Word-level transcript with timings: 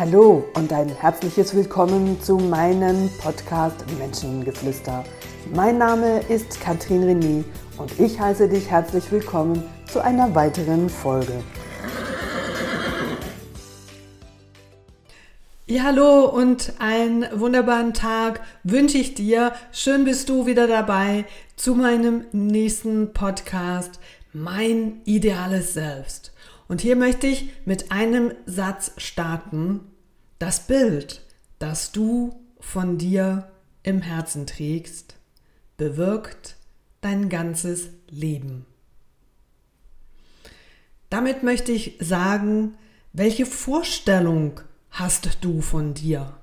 Hallo 0.00 0.48
und 0.54 0.72
ein 0.72 0.88
herzliches 0.88 1.54
Willkommen 1.54 2.18
zu 2.22 2.38
meinem 2.38 3.10
Podcast 3.20 3.84
Menschengeflüster. 3.98 5.04
Mein 5.54 5.76
Name 5.76 6.20
ist 6.20 6.58
Katrin 6.58 7.04
René 7.04 7.44
und 7.76 8.00
ich 8.00 8.18
heiße 8.18 8.48
dich 8.48 8.70
herzlich 8.70 9.12
willkommen 9.12 9.62
zu 9.92 10.02
einer 10.02 10.34
weiteren 10.34 10.88
Folge. 10.88 11.44
Ja, 15.66 15.82
hallo 15.82 16.30
und 16.30 16.72
einen 16.78 17.26
wunderbaren 17.38 17.92
Tag 17.92 18.40
wünsche 18.64 18.96
ich 18.96 19.12
dir. 19.12 19.52
Schön 19.70 20.06
bist 20.06 20.30
du 20.30 20.46
wieder 20.46 20.66
dabei 20.66 21.26
zu 21.56 21.74
meinem 21.74 22.24
nächsten 22.32 23.12
Podcast, 23.12 24.00
Mein 24.32 25.02
ideales 25.04 25.74
Selbst. 25.74 26.32
Und 26.68 26.80
hier 26.80 26.94
möchte 26.94 27.26
ich 27.26 27.50
mit 27.64 27.90
einem 27.90 28.32
Satz 28.46 28.92
starten. 28.96 29.89
Das 30.40 30.66
Bild, 30.66 31.20
das 31.58 31.92
du 31.92 32.40
von 32.60 32.96
dir 32.96 33.50
im 33.82 34.00
Herzen 34.00 34.46
trägst, 34.46 35.16
bewirkt 35.76 36.56
dein 37.02 37.28
ganzes 37.28 37.90
Leben. 38.08 38.64
Damit 41.10 41.42
möchte 41.42 41.72
ich 41.72 41.98
sagen, 42.00 42.72
welche 43.12 43.44
Vorstellung 43.44 44.62
hast 44.90 45.44
du 45.44 45.60
von 45.60 45.92
dir? 45.92 46.38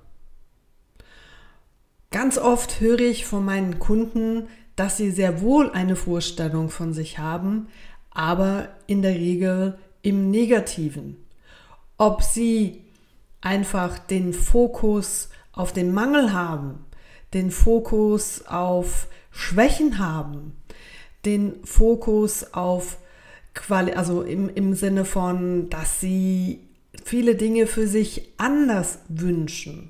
Ganz 2.11 2.37
oft 2.37 2.79
höre 2.79 2.99
ich 2.99 3.25
von 3.25 3.43
meinen 3.43 3.79
Kunden, 3.79 4.47
dass 4.75 4.97
sie 4.97 5.09
sehr 5.09 5.41
wohl 5.41 5.71
eine 5.71 5.95
Vorstellung 5.95 6.69
von 6.69 6.93
sich 6.93 7.17
haben, 7.17 7.67
aber 8.11 8.69
in 8.85 9.01
der 9.01 9.15
Regel 9.15 9.79
im 10.03 10.29
negativen. 10.29 11.17
Ob 11.97 12.21
sie 12.21 12.86
einfach 13.41 13.99
den 13.99 14.33
Fokus 14.33 15.29
auf 15.51 15.73
den 15.73 15.93
Mangel 15.93 16.33
haben, 16.33 16.85
den 17.33 17.51
Fokus 17.51 18.45
auf 18.47 19.07
Schwächen 19.31 19.99
haben, 19.99 20.55
den 21.25 21.63
Fokus 21.63 22.53
auf 22.53 22.97
Quali 23.53 23.93
also 23.93 24.21
im, 24.21 24.49
im 24.49 24.75
Sinne 24.75 25.03
von, 25.03 25.69
dass 25.69 25.99
sie 25.99 26.67
viele 27.03 27.35
Dinge 27.35 27.67
für 27.67 27.87
sich 27.87 28.33
anders 28.37 28.99
wünschen. 29.07 29.89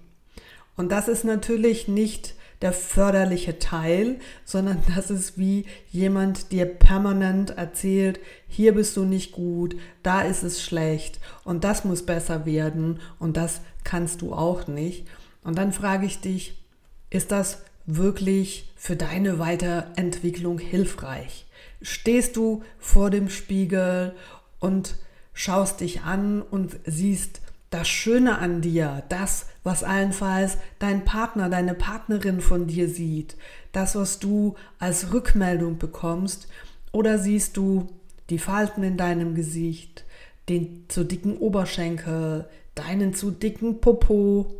Und 0.75 0.91
das 0.91 1.07
ist 1.07 1.25
natürlich 1.25 1.87
nicht 1.87 2.35
der 2.61 2.73
förderliche 2.73 3.59
Teil, 3.59 4.19
sondern 4.45 4.81
das 4.95 5.11
ist 5.11 5.37
wie 5.37 5.65
jemand 5.89 6.51
dir 6.51 6.65
permanent 6.65 7.51
erzählt, 7.51 8.19
hier 8.47 8.73
bist 8.73 8.97
du 8.97 9.05
nicht 9.05 9.31
gut, 9.31 9.75
da 10.03 10.21
ist 10.21 10.43
es 10.43 10.63
schlecht 10.63 11.19
und 11.43 11.63
das 11.63 11.85
muss 11.85 12.05
besser 12.05 12.45
werden 12.45 12.99
und 13.19 13.37
das 13.37 13.61
kannst 13.83 14.21
du 14.21 14.33
auch 14.33 14.67
nicht. 14.67 15.07
Und 15.43 15.57
dann 15.57 15.71
frage 15.71 16.05
ich 16.05 16.19
dich, 16.19 16.61
ist 17.09 17.31
das 17.31 17.61
wirklich 17.85 18.69
für 18.75 18.95
deine 18.95 19.39
Weiterentwicklung 19.39 20.59
hilfreich? 20.59 21.45
Stehst 21.81 22.35
du 22.35 22.63
vor 22.79 23.09
dem 23.09 23.29
Spiegel 23.29 24.13
und 24.59 24.95
schaust 25.33 25.79
dich 25.79 26.01
an 26.01 26.41
und 26.41 26.77
siehst, 26.85 27.41
das 27.69 27.87
Schöne 27.87 28.37
an 28.37 28.61
dir, 28.61 29.03
das, 29.09 29.47
was 29.63 29.83
allenfalls 29.83 30.57
dein 30.79 31.03
Partner, 31.03 31.49
deine 31.49 31.73
Partnerin 31.73 32.39
von 32.39 32.67
dir 32.67 32.89
sieht, 32.89 33.35
das, 33.71 33.95
was 33.95 34.19
du 34.19 34.55
als 34.79 35.13
Rückmeldung 35.13 35.77
bekommst, 35.77 36.47
oder 36.91 37.19
siehst 37.19 37.57
du 37.57 37.87
die 38.29 38.39
Falten 38.39 38.83
in 38.83 38.97
deinem 38.97 39.35
Gesicht, 39.35 40.05
den 40.49 40.85
zu 40.87 41.03
dicken 41.03 41.37
Oberschenkel, 41.37 42.47
deinen 42.75 43.13
zu 43.13 43.31
dicken 43.31 43.81
Popo 43.81 44.55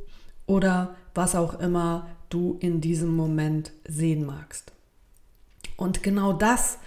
oder 0.46 0.96
was 1.14 1.36
auch 1.36 1.60
immer 1.60 2.08
du 2.30 2.58
in 2.60 2.82
diesem 2.82 3.16
Moment 3.16 3.72
sehen 3.88 4.26
magst. 4.26 4.74
Und 5.78 6.04
genau 6.04 6.34
das, 6.34 6.80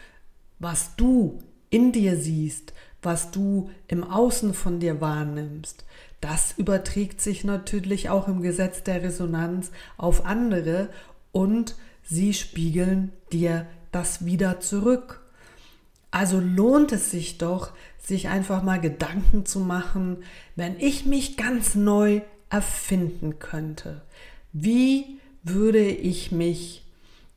was 0.59 0.97
du 0.97 1.39
in 1.71 1.93
dir 1.93 2.17
siehst, 2.17 2.75
was 3.03 3.31
du 3.31 3.71
im 3.89 4.05
Außen 4.05 4.53
von 4.53 4.81
dir 4.81 5.01
wahrnimmst, 5.01 5.85
das 6.21 6.55
überträgt 6.57 7.21
sich 7.21 7.45
natürlich 7.45 8.11
auch 8.11 8.29
im 8.29 8.43
Gesetz 8.43 8.83
der 8.83 9.03
Resonanz 9.03 9.71
auf 9.97 10.27
andere 10.27 10.91
und 11.33 11.77
sie 12.03 12.35
spiegeln 12.35 13.13
dir 13.33 13.67
das 13.93 14.25
wieder 14.25 14.61
zurück. 14.61 15.21
Also 16.11 16.41
lohnt 16.41 16.93
es 16.93 17.11
sich 17.11 17.39
doch, 17.39 17.73
sich 17.99 18.29
einfach 18.29 18.63
mal 18.63 18.81
Gedanken 18.81 19.47
zu 19.47 19.61
machen, 19.61 20.25
wenn 20.57 20.79
ich 20.79 21.07
mich 21.07 21.37
ganz 21.37 21.75
neu 21.75 22.21
erfinden 22.51 23.39
könnte. 23.39 24.03
Wie 24.53 25.19
würde 25.43 25.87
ich 25.87 26.33
mich 26.33 26.85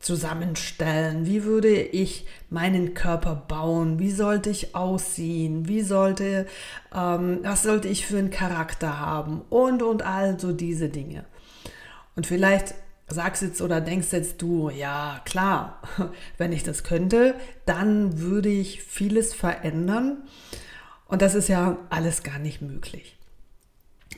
zusammenstellen? 0.03 1.25
Wie 1.25 1.43
würde 1.43 1.73
ich 1.73 2.27
meinen 2.49 2.93
Körper 2.93 3.35
bauen? 3.35 3.99
Wie 3.99 4.11
sollte 4.11 4.49
ich 4.49 4.75
aussehen? 4.75 5.67
Wie 5.67 5.81
sollte, 5.81 6.45
ähm, 6.93 7.39
was 7.41 7.63
sollte 7.63 7.87
ich 7.87 8.05
für 8.05 8.17
einen 8.17 8.29
Charakter 8.29 8.99
haben? 8.99 9.41
Und, 9.49 9.81
und 9.81 10.03
all 10.03 10.35
diese 10.35 10.89
Dinge. 10.89 11.25
Und 12.15 12.27
vielleicht 12.27 12.75
sagst 13.07 13.41
jetzt 13.41 13.61
oder 13.61 13.81
denkst 13.81 14.11
jetzt 14.11 14.41
du, 14.41 14.69
ja 14.69 15.21
klar, 15.25 15.81
wenn 16.37 16.51
ich 16.51 16.63
das 16.63 16.83
könnte, 16.83 17.35
dann 17.65 18.19
würde 18.19 18.49
ich 18.49 18.83
vieles 18.83 19.33
verändern. 19.33 20.23
Und 21.07 21.21
das 21.21 21.35
ist 21.35 21.47
ja 21.47 21.77
alles 21.89 22.23
gar 22.23 22.39
nicht 22.39 22.61
möglich. 22.61 23.17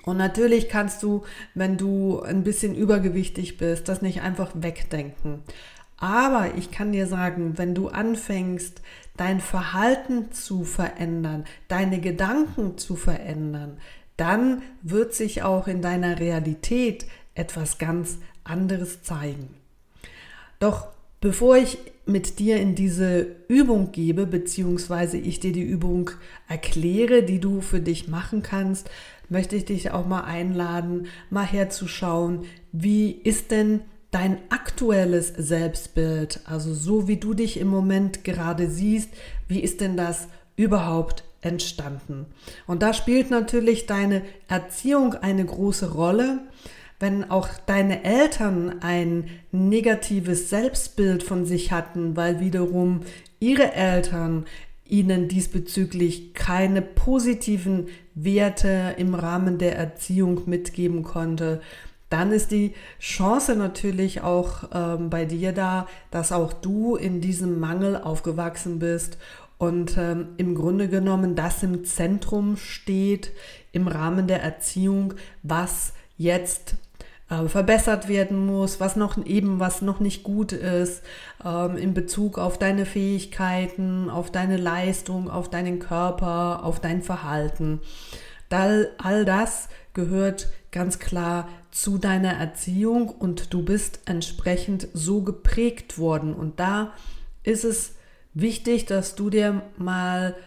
Und 0.04 0.18
natürlich 0.18 0.70
kannst 0.70 1.02
du, 1.02 1.24
wenn 1.56 1.78
du 1.78 2.22
ein 2.22 2.44
bisschen 2.44 2.76
übergewichtig 2.76 3.58
bist, 3.58 3.90
das 3.90 4.04
nicht 4.04 4.22
einfach 4.22 4.52
wegdenken. 4.54 5.42
Aber 5.98 6.56
ich 6.58 6.72
kann 6.72 6.92
dir 6.92 7.08
sagen, 7.08 7.58
wenn 7.58 7.74
du 7.74 7.88
anfängst, 7.88 8.82
dein 9.18 9.40
Verhalten 9.40 10.32
zu 10.32 10.64
verändern, 10.64 11.46
deine 11.68 12.02
Gedanken 12.02 12.78
zu 12.78 12.96
verändern, 12.96 13.78
dann 14.18 14.62
wird 14.82 15.14
sich 15.14 15.44
auch 15.44 15.68
in 15.68 15.82
deiner 15.82 16.20
Realität 16.20 17.06
etwas 17.34 17.78
ganz 17.78 18.18
anderes 18.44 19.04
zeigen. 19.04 19.50
Doch 20.60 20.88
bevor 21.22 21.58
ich 21.58 21.78
mit 22.06 22.40
dir 22.40 22.58
in 22.58 22.76
diese 22.76 23.36
Übung 23.48 23.92
gebe, 23.92 24.26
beziehungsweise 24.26 25.18
ich 25.18 25.40
dir 25.40 25.52
die 25.52 25.64
Übung 25.64 26.12
erkläre, 26.48 27.24
die 27.24 27.40
du 27.40 27.62
für 27.62 27.80
dich 27.80 28.08
machen 28.08 28.44
kannst, 28.44 28.90
möchte 29.28 29.56
ich 29.56 29.66
dich 29.66 29.92
auch 29.92 30.06
mal 30.06 30.24
einladen, 30.24 31.08
mal 31.30 31.46
herzuschauen, 31.46 32.46
wie 32.72 33.12
ist 33.12 33.52
denn 33.52 33.82
dein 34.16 34.38
aktuelles 34.48 35.28
Selbstbild, 35.28 36.40
also 36.46 36.74
so 36.74 37.10
wie 37.10 37.18
du 37.18 37.34
dich 37.34 37.60
im 37.60 37.68
Moment 37.68 38.24
gerade 38.24 38.70
siehst, 38.70 39.10
wie 39.50 39.60
ist 39.60 39.82
denn 39.82 39.98
das 39.98 40.30
überhaupt 40.56 41.26
entstanden? 41.42 42.26
Und 42.66 42.82
da 42.82 42.94
spielt 42.94 43.30
natürlich 43.30 43.88
deine 43.88 44.22
Erziehung 44.48 45.16
eine 45.16 45.44
große 45.44 45.92
Rolle. 45.92 46.40
Wenn 46.98 47.30
auch 47.30 47.50
deine 47.66 48.06
Eltern 48.06 48.78
ein 48.80 49.30
negatives 49.52 50.50
Selbstbild 50.50 51.22
von 51.22 51.44
sich 51.44 51.74
hatten, 51.74 52.16
weil 52.16 52.40
wiederum 52.40 53.02
ihre 53.42 53.74
Eltern 53.74 54.46
ihnen 54.88 55.28
diesbezüglich 55.28 56.34
keine 56.34 56.82
positiven 56.82 57.88
Werte 58.14 58.96
im 58.98 59.14
Rahmen 59.14 59.58
der 59.58 59.76
Erziehung 59.76 60.44
mitgeben 60.46 61.04
konnte, 61.04 61.60
dann 62.10 62.32
ist 62.32 62.52
die 62.52 62.74
Chance 63.00 63.56
natürlich 63.56 64.22
auch 64.22 64.70
ähm, 64.74 65.10
bei 65.10 65.26
dir 65.26 65.54
da, 65.54 65.88
dass 66.12 66.32
auch 66.32 66.54
du 66.54 66.96
in 66.96 67.20
diesem 67.20 67.60
Mangel 67.60 67.98
aufgewachsen 67.98 68.80
bist 68.80 69.18
und 69.58 69.98
ähm, 69.98 70.30
im 70.38 70.56
Grunde 70.56 70.88
genommen 70.88 71.36
das 71.36 71.64
im 71.64 71.86
Zentrum 71.86 72.58
steht 72.58 73.32
im 73.72 73.88
Rahmen 73.88 74.28
der 74.28 74.44
Erziehung, 74.44 75.14
was 75.44 75.94
jetzt 76.18 76.76
äh, 77.30 77.48
verbessert 77.48 78.08
werden 78.08 78.46
muss, 78.46 78.80
was 78.80 78.96
noch 78.96 79.24
eben 79.26 79.60
was 79.60 79.82
noch 79.82 80.00
nicht 80.00 80.24
gut 80.24 80.52
ist 80.52 81.04
ähm, 81.44 81.78
in 81.78 81.94
Bezug 81.94 82.38
auf 82.38 82.60
deine 82.60 82.86
Fähigkeiten, 82.86 84.10
auf 84.10 84.30
deine 84.30 84.58
Leistung, 84.58 85.30
auf 85.30 85.50
deinen 85.50 85.80
Körper, 85.80 86.64
auf 86.64 86.80
dein 86.80 87.02
Verhalten. 87.02 87.82
All, 88.50 88.92
all 89.00 89.26
das 89.26 89.68
gehört 89.94 90.48
ganz 90.72 91.00
klar 91.00 91.50
zu 91.76 91.98
deiner 91.98 92.32
Erziehung 92.32 93.10
und 93.10 93.54
du 93.54 93.62
bist 93.62 94.00
entsprechend 94.06 94.88
so 94.94 95.24
geprägt 95.24 96.00
worden. 96.00 96.34
Und 96.34 96.62
da 96.62 96.94
ist 97.44 97.66
es 97.66 97.96
wichtig, 98.34 98.86
dass 98.86 99.16
du 99.16 99.30
dir 99.30 99.62
mal, 99.76 100.38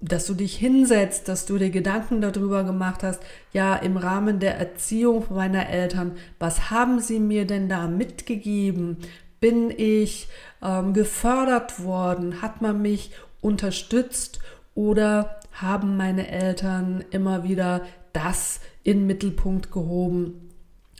dass 0.00 0.26
du 0.26 0.34
dich 0.34 0.56
hinsetzt, 0.56 1.28
dass 1.28 1.46
du 1.46 1.58
dir 1.58 1.70
Gedanken 1.70 2.20
darüber 2.20 2.64
gemacht 2.64 3.04
hast, 3.04 3.22
ja, 3.52 3.76
im 3.76 3.96
Rahmen 3.96 4.40
der 4.40 4.58
Erziehung 4.58 5.26
meiner 5.30 5.68
Eltern, 5.68 6.16
was 6.40 6.70
haben 6.72 6.98
sie 6.98 7.20
mir 7.20 7.46
denn 7.46 7.68
da 7.68 7.86
mitgegeben? 7.86 8.96
Bin 9.38 9.70
ich 9.70 10.26
ähm, 10.60 10.92
gefördert 10.92 11.84
worden? 11.84 12.42
Hat 12.42 12.62
man 12.62 12.82
mich 12.82 13.12
unterstützt? 13.40 14.40
Oder 14.74 15.38
haben 15.52 15.96
meine 15.96 16.28
Eltern 16.28 17.04
immer 17.12 17.44
wieder 17.44 17.82
das 18.12 18.58
in 18.82 19.06
Mittelpunkt 19.06 19.70
gehoben 19.70 20.47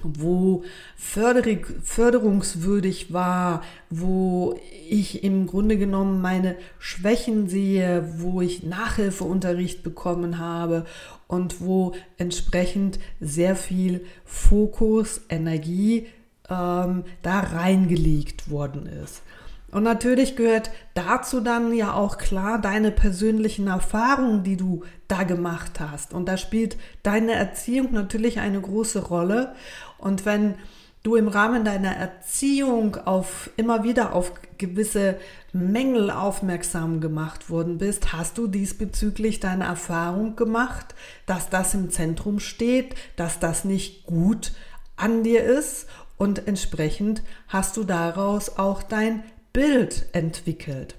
wo 0.04 0.62
förderungswürdig 0.96 3.12
war, 3.12 3.62
wo 3.90 4.58
ich 4.88 5.24
im 5.24 5.46
Grunde 5.46 5.76
genommen 5.76 6.20
meine 6.20 6.54
Schwächen 6.78 7.48
sehe, 7.48 8.08
wo 8.18 8.40
ich 8.40 8.62
Nachhilfeunterricht 8.62 9.82
bekommen 9.82 10.38
habe 10.38 10.86
und 11.26 11.60
wo 11.60 11.94
entsprechend 12.16 13.00
sehr 13.20 13.56
viel 13.56 14.04
Fokus, 14.24 15.22
Energie 15.28 16.06
ähm, 16.48 17.04
da 17.22 17.40
reingelegt 17.40 18.50
worden 18.50 18.86
ist. 18.86 19.22
Und 19.70 19.82
natürlich 19.82 20.34
gehört 20.34 20.70
dazu 20.94 21.40
dann 21.40 21.74
ja 21.74 21.92
auch 21.92 22.16
klar 22.16 22.58
deine 22.58 22.90
persönlichen 22.90 23.66
Erfahrungen, 23.66 24.42
die 24.42 24.56
du 24.56 24.82
da 25.08 25.24
gemacht 25.24 25.78
hast. 25.78 26.14
Und 26.14 26.26
da 26.26 26.38
spielt 26.38 26.78
deine 27.02 27.32
Erziehung 27.32 27.92
natürlich 27.92 28.40
eine 28.40 28.62
große 28.62 29.00
Rolle. 29.00 29.54
Und 29.98 30.24
wenn 30.24 30.54
du 31.02 31.16
im 31.16 31.28
Rahmen 31.28 31.64
deiner 31.64 31.94
Erziehung 31.94 32.96
auf 32.96 33.50
immer 33.56 33.84
wieder 33.84 34.14
auf 34.14 34.32
gewisse 34.58 35.18
Mängel 35.52 36.10
aufmerksam 36.10 37.00
gemacht 37.00 37.48
worden 37.50 37.78
bist, 37.78 38.12
hast 38.12 38.36
du 38.36 38.46
diesbezüglich 38.46 39.40
deine 39.40 39.64
Erfahrung 39.64 40.36
gemacht, 40.36 40.94
dass 41.26 41.48
das 41.48 41.74
im 41.74 41.90
Zentrum 41.90 42.40
steht, 42.40 42.94
dass 43.16 43.38
das 43.38 43.64
nicht 43.64 44.04
gut 44.04 44.52
an 44.96 45.22
dir 45.22 45.44
ist 45.44 45.86
und 46.18 46.46
entsprechend 46.46 47.22
hast 47.46 47.76
du 47.76 47.84
daraus 47.84 48.58
auch 48.58 48.82
dein 48.82 49.22
Bild 49.52 50.06
entwickelt. 50.12 50.96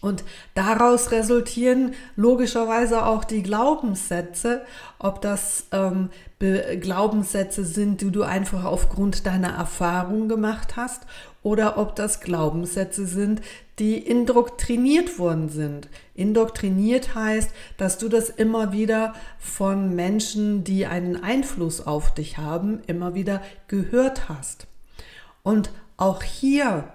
Und 0.00 0.22
daraus 0.54 1.10
resultieren 1.10 1.94
logischerweise 2.14 3.04
auch 3.04 3.24
die 3.24 3.42
Glaubenssätze, 3.42 4.62
ob 4.98 5.20
das 5.20 5.66
ähm, 5.72 6.10
Glaubenssätze 6.38 7.64
sind, 7.64 8.00
die 8.00 8.12
du 8.12 8.22
einfach 8.22 8.64
aufgrund 8.64 9.26
deiner 9.26 9.54
Erfahrung 9.54 10.28
gemacht 10.28 10.76
hast, 10.76 11.02
oder 11.42 11.78
ob 11.78 11.96
das 11.96 12.20
Glaubenssätze 12.20 13.06
sind, 13.06 13.40
die 13.78 13.96
indoktriniert 13.96 15.18
worden 15.18 15.48
sind. 15.48 15.88
Indoktriniert 16.14 17.14
heißt, 17.14 17.50
dass 17.76 17.98
du 17.98 18.08
das 18.08 18.28
immer 18.28 18.72
wieder 18.72 19.14
von 19.38 19.94
Menschen, 19.94 20.64
die 20.64 20.86
einen 20.86 21.22
Einfluss 21.22 21.80
auf 21.86 22.12
dich 22.12 22.38
haben, 22.38 22.82
immer 22.86 23.14
wieder 23.14 23.40
gehört 23.68 24.28
hast. 24.28 24.66
Und 25.42 25.70
auch 25.96 26.22
hier 26.22 26.92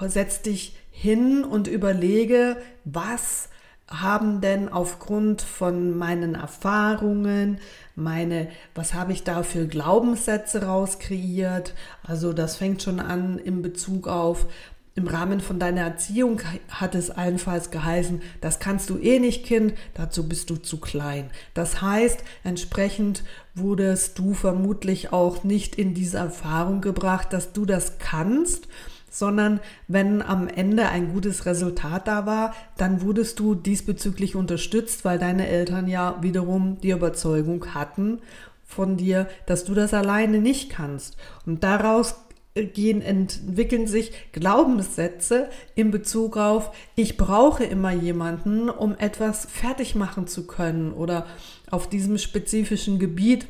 setz 0.00 0.42
dich 0.42 0.76
hin 1.02 1.42
und 1.42 1.66
überlege, 1.66 2.56
was 2.84 3.48
haben 3.88 4.40
denn 4.40 4.68
aufgrund 4.68 5.42
von 5.42 5.98
meinen 5.98 6.36
Erfahrungen, 6.36 7.58
meine, 7.96 8.48
was 8.76 8.94
habe 8.94 9.12
ich 9.12 9.24
da 9.24 9.42
für 9.42 9.66
Glaubenssätze 9.66 10.62
rauskreiert? 10.62 11.74
Also 12.04 12.32
das 12.32 12.56
fängt 12.56 12.82
schon 12.82 13.00
an 13.00 13.38
in 13.38 13.62
Bezug 13.62 14.06
auf, 14.06 14.46
im 14.94 15.08
Rahmen 15.08 15.40
von 15.40 15.58
deiner 15.58 15.80
Erziehung 15.80 16.40
hat 16.68 16.94
es 16.94 17.10
allenfalls 17.10 17.72
geheißen, 17.72 18.22
das 18.40 18.60
kannst 18.60 18.88
du 18.88 18.98
eh 18.98 19.18
nicht, 19.18 19.44
Kind, 19.44 19.74
dazu 19.94 20.28
bist 20.28 20.50
du 20.50 20.56
zu 20.56 20.78
klein. 20.78 21.30
Das 21.54 21.82
heißt, 21.82 22.20
entsprechend 22.44 23.24
wurdest 23.56 24.20
du 24.20 24.34
vermutlich 24.34 25.12
auch 25.12 25.42
nicht 25.42 25.74
in 25.74 25.94
diese 25.94 26.18
Erfahrung 26.18 26.80
gebracht, 26.80 27.32
dass 27.32 27.52
du 27.52 27.64
das 27.64 27.98
kannst 27.98 28.68
sondern 29.12 29.60
wenn 29.88 30.22
am 30.22 30.48
Ende 30.48 30.88
ein 30.88 31.12
gutes 31.12 31.46
Resultat 31.46 32.08
da 32.08 32.26
war, 32.26 32.54
dann 32.76 33.02
wurdest 33.02 33.38
du 33.38 33.54
diesbezüglich 33.54 34.34
unterstützt, 34.34 35.04
weil 35.04 35.18
deine 35.18 35.46
Eltern 35.48 35.88
ja 35.88 36.16
wiederum 36.22 36.78
die 36.80 36.90
Überzeugung 36.90 37.74
hatten 37.74 38.20
von 38.64 38.96
dir, 38.96 39.28
dass 39.46 39.64
du 39.64 39.74
das 39.74 39.92
alleine 39.92 40.38
nicht 40.38 40.70
kannst. 40.70 41.16
Und 41.46 41.62
daraus 41.62 42.14
gehen, 42.54 43.00
entwickeln 43.00 43.86
sich 43.86 44.12
Glaubenssätze 44.32 45.48
in 45.74 45.90
Bezug 45.90 46.36
auf, 46.36 46.74
ich 46.96 47.16
brauche 47.16 47.64
immer 47.64 47.92
jemanden, 47.92 48.68
um 48.68 48.94
etwas 48.98 49.46
fertig 49.46 49.94
machen 49.94 50.26
zu 50.26 50.46
können 50.46 50.92
oder 50.92 51.26
auf 51.70 51.88
diesem 51.88 52.18
spezifischen 52.18 52.98
Gebiet 52.98 53.46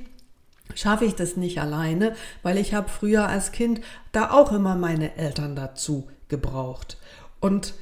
schaffe 0.75 1.05
ich 1.05 1.15
das 1.15 1.37
nicht 1.37 1.61
alleine, 1.61 2.15
weil 2.43 2.59
ich 2.59 2.75
habe 2.75 2.89
früher 2.89 3.29
als 3.29 3.53
Kind 3.53 3.81
da 4.13 4.31
auch 4.31 4.53
immer 4.53 4.75
meine 4.75 5.17
Eltern 5.17 5.57
dazu 5.57 6.09
gebraucht. 6.29 6.99
Und 7.41 7.75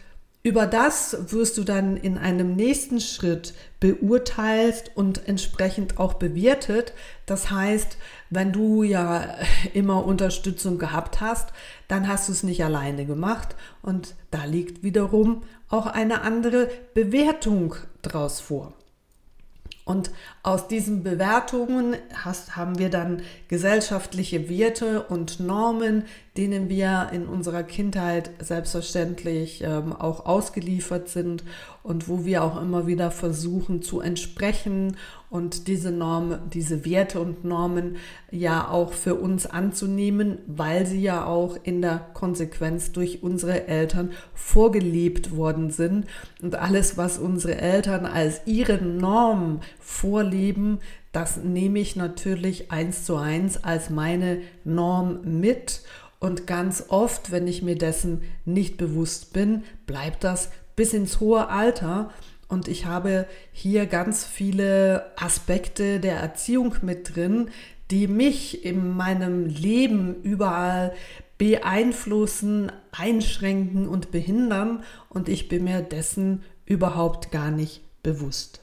über 0.43 0.67
das 0.67 1.33
wirst 1.33 1.59
du 1.59 1.65
dann 1.65 1.99
in 1.99 2.17
einem 2.17 2.57
nächsten 2.57 2.99
Schritt 2.99 3.53
beurteilt 3.79 4.91
und 4.95 5.29
entsprechend 5.29 5.99
auch 5.99 6.15
bewertet. 6.15 6.95
Das 7.27 7.51
heißt, 7.51 7.99
wenn 8.31 8.51
du 8.51 8.83
ja 8.83 9.37
immer 9.75 10.05
Unterstützung 10.07 10.79
gehabt 10.79 11.21
hast, 11.21 11.51
dann 11.89 12.09
hast 12.09 12.29
du 12.29 12.33
es 12.33 12.43
nicht 12.43 12.65
alleine 12.65 13.05
gemacht 13.05 13.55
und 13.83 14.15
da 14.31 14.45
liegt 14.45 14.83
wiederum 14.83 15.43
auch 15.69 15.87
eine 15.87 16.23
andere 16.23 16.71
Bewertung 16.95 17.75
draus 18.01 18.41
vor. 18.41 18.73
Und 19.91 20.13
aus 20.45 20.69
diesen 20.69 21.03
Bewertungen 21.03 21.97
hast, 22.15 22.55
haben 22.55 22.79
wir 22.79 22.91
dann 22.91 23.23
gesellschaftliche 23.49 24.49
Werte 24.49 25.03
und 25.03 25.41
Normen, 25.41 26.05
denen 26.41 26.71
wir 26.71 27.11
in 27.13 27.27
unserer 27.27 27.63
Kindheit 27.63 28.31
selbstverständlich 28.39 29.63
ähm, 29.63 29.93
auch 29.93 30.25
ausgeliefert 30.25 31.11
sind 31.11 31.45
und 31.83 32.09
wo 32.09 32.25
wir 32.25 32.43
auch 32.43 32.59
immer 32.63 32.87
wieder 32.87 33.11
versuchen 33.11 33.83
zu 33.83 34.01
entsprechen 34.01 34.97
und 35.29 35.69
diese 35.69 35.91
Normen, 35.91 36.39
diese 36.51 36.87
Werte 36.87 37.21
und 37.21 37.45
Normen 37.45 37.97
ja 38.31 38.71
auch 38.71 38.95
für 38.95 39.17
uns 39.17 39.45
anzunehmen, 39.45 40.39
weil 40.47 40.87
sie 40.87 41.03
ja 41.03 41.27
auch 41.27 41.59
in 41.63 41.83
der 41.83 41.99
Konsequenz 42.15 42.93
durch 42.93 43.23
unsere 43.23 43.69
Eltern 43.69 44.13
vorgelebt 44.33 45.37
worden 45.37 45.69
sind. 45.69 46.07
Und 46.41 46.57
alles, 46.57 46.97
was 46.97 47.19
unsere 47.19 47.57
Eltern 47.57 48.07
als 48.07 48.41
ihre 48.47 48.79
Norm 48.79 49.61
vorleben, 49.79 50.79
das 51.13 51.37
nehme 51.37 51.81
ich 51.81 51.97
natürlich 51.97 52.71
eins 52.71 53.05
zu 53.05 53.17
eins 53.17 53.63
als 53.63 53.91
meine 53.91 54.39
Norm 54.65 55.21
mit. 55.41 55.83
Und 56.21 56.47
ganz 56.47 56.85
oft, 56.89 57.33
wenn 57.33 57.49
ich 57.49 57.63
mir 57.63 57.77
dessen 57.77 58.23
nicht 58.45 58.77
bewusst 58.77 59.33
bin, 59.33 59.65
bleibt 59.87 60.23
das 60.23 60.51
bis 60.77 60.93
ins 60.93 61.19
hohe 61.19 61.49
Alter. 61.49 62.11
Und 62.47 62.69
ich 62.69 62.85
habe 62.85 63.27
hier 63.53 63.87
ganz 63.87 64.25
viele 64.25 65.11
Aspekte 65.17 65.99
der 65.99 66.17
Erziehung 66.17 66.77
mit 66.83 67.17
drin, 67.17 67.49
die 67.91 68.07
mich 68.07 68.65
in 68.65 68.97
meinem 68.97 69.47
Leben 69.47 70.23
überall 70.23 70.93
beeinflussen, 71.39 72.71
einschränken 72.93 73.89
und 73.89 74.11
behindern. 74.11 74.85
Und 75.09 75.29
ich 75.31 75.49
bin 75.49 75.65
mir 75.65 75.81
dessen 75.81 76.43
überhaupt 76.67 77.31
gar 77.31 77.51
nicht 77.51 77.83
bewusst. 78.03 78.61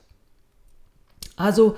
Also 1.36 1.76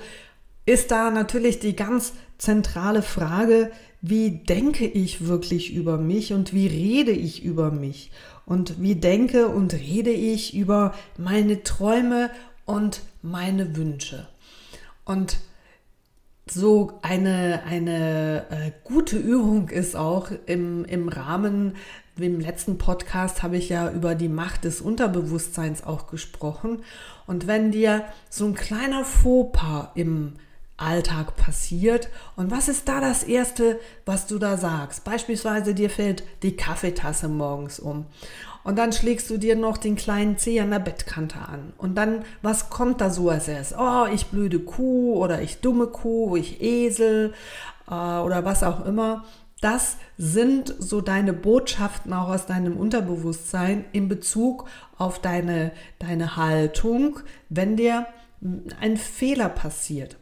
ist 0.66 0.90
da 0.90 1.10
natürlich 1.10 1.58
die 1.58 1.74
ganz 1.74 2.12
zentrale 2.38 3.02
Frage, 3.02 3.70
wie 4.02 4.30
denke 4.30 4.86
ich 4.86 5.26
wirklich 5.26 5.72
über 5.74 5.98
mich 5.98 6.32
und 6.32 6.54
wie 6.54 6.66
rede 6.66 7.12
ich 7.12 7.44
über 7.44 7.70
mich 7.70 8.10
und 8.46 8.80
wie 8.80 8.94
denke 8.94 9.48
und 9.48 9.74
rede 9.74 10.10
ich 10.10 10.54
über 10.54 10.94
meine 11.18 11.62
Träume 11.62 12.30
und 12.64 13.02
meine 13.22 13.76
Wünsche. 13.76 14.26
Und 15.04 15.38
so 16.48 16.98
eine, 17.02 17.62
eine 17.66 18.46
äh, 18.50 18.72
gute 18.84 19.16
Übung 19.16 19.68
ist 19.68 19.94
auch 19.96 20.30
im, 20.46 20.84
im 20.84 21.08
Rahmen, 21.08 21.76
im 22.18 22.40
letzten 22.40 22.76
Podcast 22.76 23.42
habe 23.42 23.56
ich 23.56 23.68
ja 23.68 23.90
über 23.90 24.14
die 24.14 24.28
Macht 24.28 24.64
des 24.64 24.80
Unterbewusstseins 24.80 25.84
auch 25.84 26.06
gesprochen. 26.06 26.82
Und 27.26 27.46
wenn 27.46 27.70
dir 27.70 28.04
so 28.28 28.46
ein 28.46 28.54
kleiner 28.54 29.04
Fauxpas 29.04 29.90
im 29.94 30.34
Alltag 30.80 31.36
passiert. 31.36 32.08
Und 32.36 32.50
was 32.50 32.68
ist 32.68 32.88
da 32.88 33.00
das 33.00 33.22
Erste, 33.22 33.78
was 34.06 34.26
du 34.26 34.38
da 34.38 34.56
sagst? 34.56 35.04
Beispielsweise 35.04 35.74
dir 35.74 35.90
fällt 35.90 36.24
die 36.42 36.56
Kaffeetasse 36.56 37.28
morgens 37.28 37.78
um. 37.78 38.06
Und 38.62 38.76
dann 38.76 38.92
schlägst 38.92 39.30
du 39.30 39.38
dir 39.38 39.56
noch 39.56 39.78
den 39.78 39.96
kleinen 39.96 40.36
Zeh 40.36 40.60
an 40.60 40.70
der 40.70 40.80
Bettkante 40.80 41.38
an. 41.38 41.72
Und 41.78 41.94
dann, 41.94 42.24
was 42.42 42.70
kommt 42.70 43.00
da 43.00 43.10
so 43.10 43.30
als 43.30 43.48
erstes? 43.48 43.78
Oh, 43.78 44.06
ich 44.12 44.26
blöde 44.26 44.58
Kuh 44.58 45.14
oder 45.14 45.40
ich 45.40 45.60
dumme 45.60 45.86
Kuh, 45.86 46.36
ich 46.36 46.60
Esel 46.60 47.32
äh, 47.90 47.94
oder 47.94 48.44
was 48.44 48.62
auch 48.62 48.84
immer. 48.84 49.24
Das 49.60 49.98
sind 50.16 50.74
so 50.78 51.02
deine 51.02 51.34
Botschaften 51.34 52.12
auch 52.12 52.28
aus 52.28 52.46
deinem 52.46 52.76
Unterbewusstsein 52.78 53.84
in 53.92 54.08
Bezug 54.08 54.66
auf 54.96 55.18
deine, 55.18 55.72
deine 55.98 56.36
Haltung, 56.36 57.20
wenn 57.50 57.76
dir 57.76 58.06
ein 58.80 58.96
Fehler 58.96 59.50
passiert. 59.50 60.16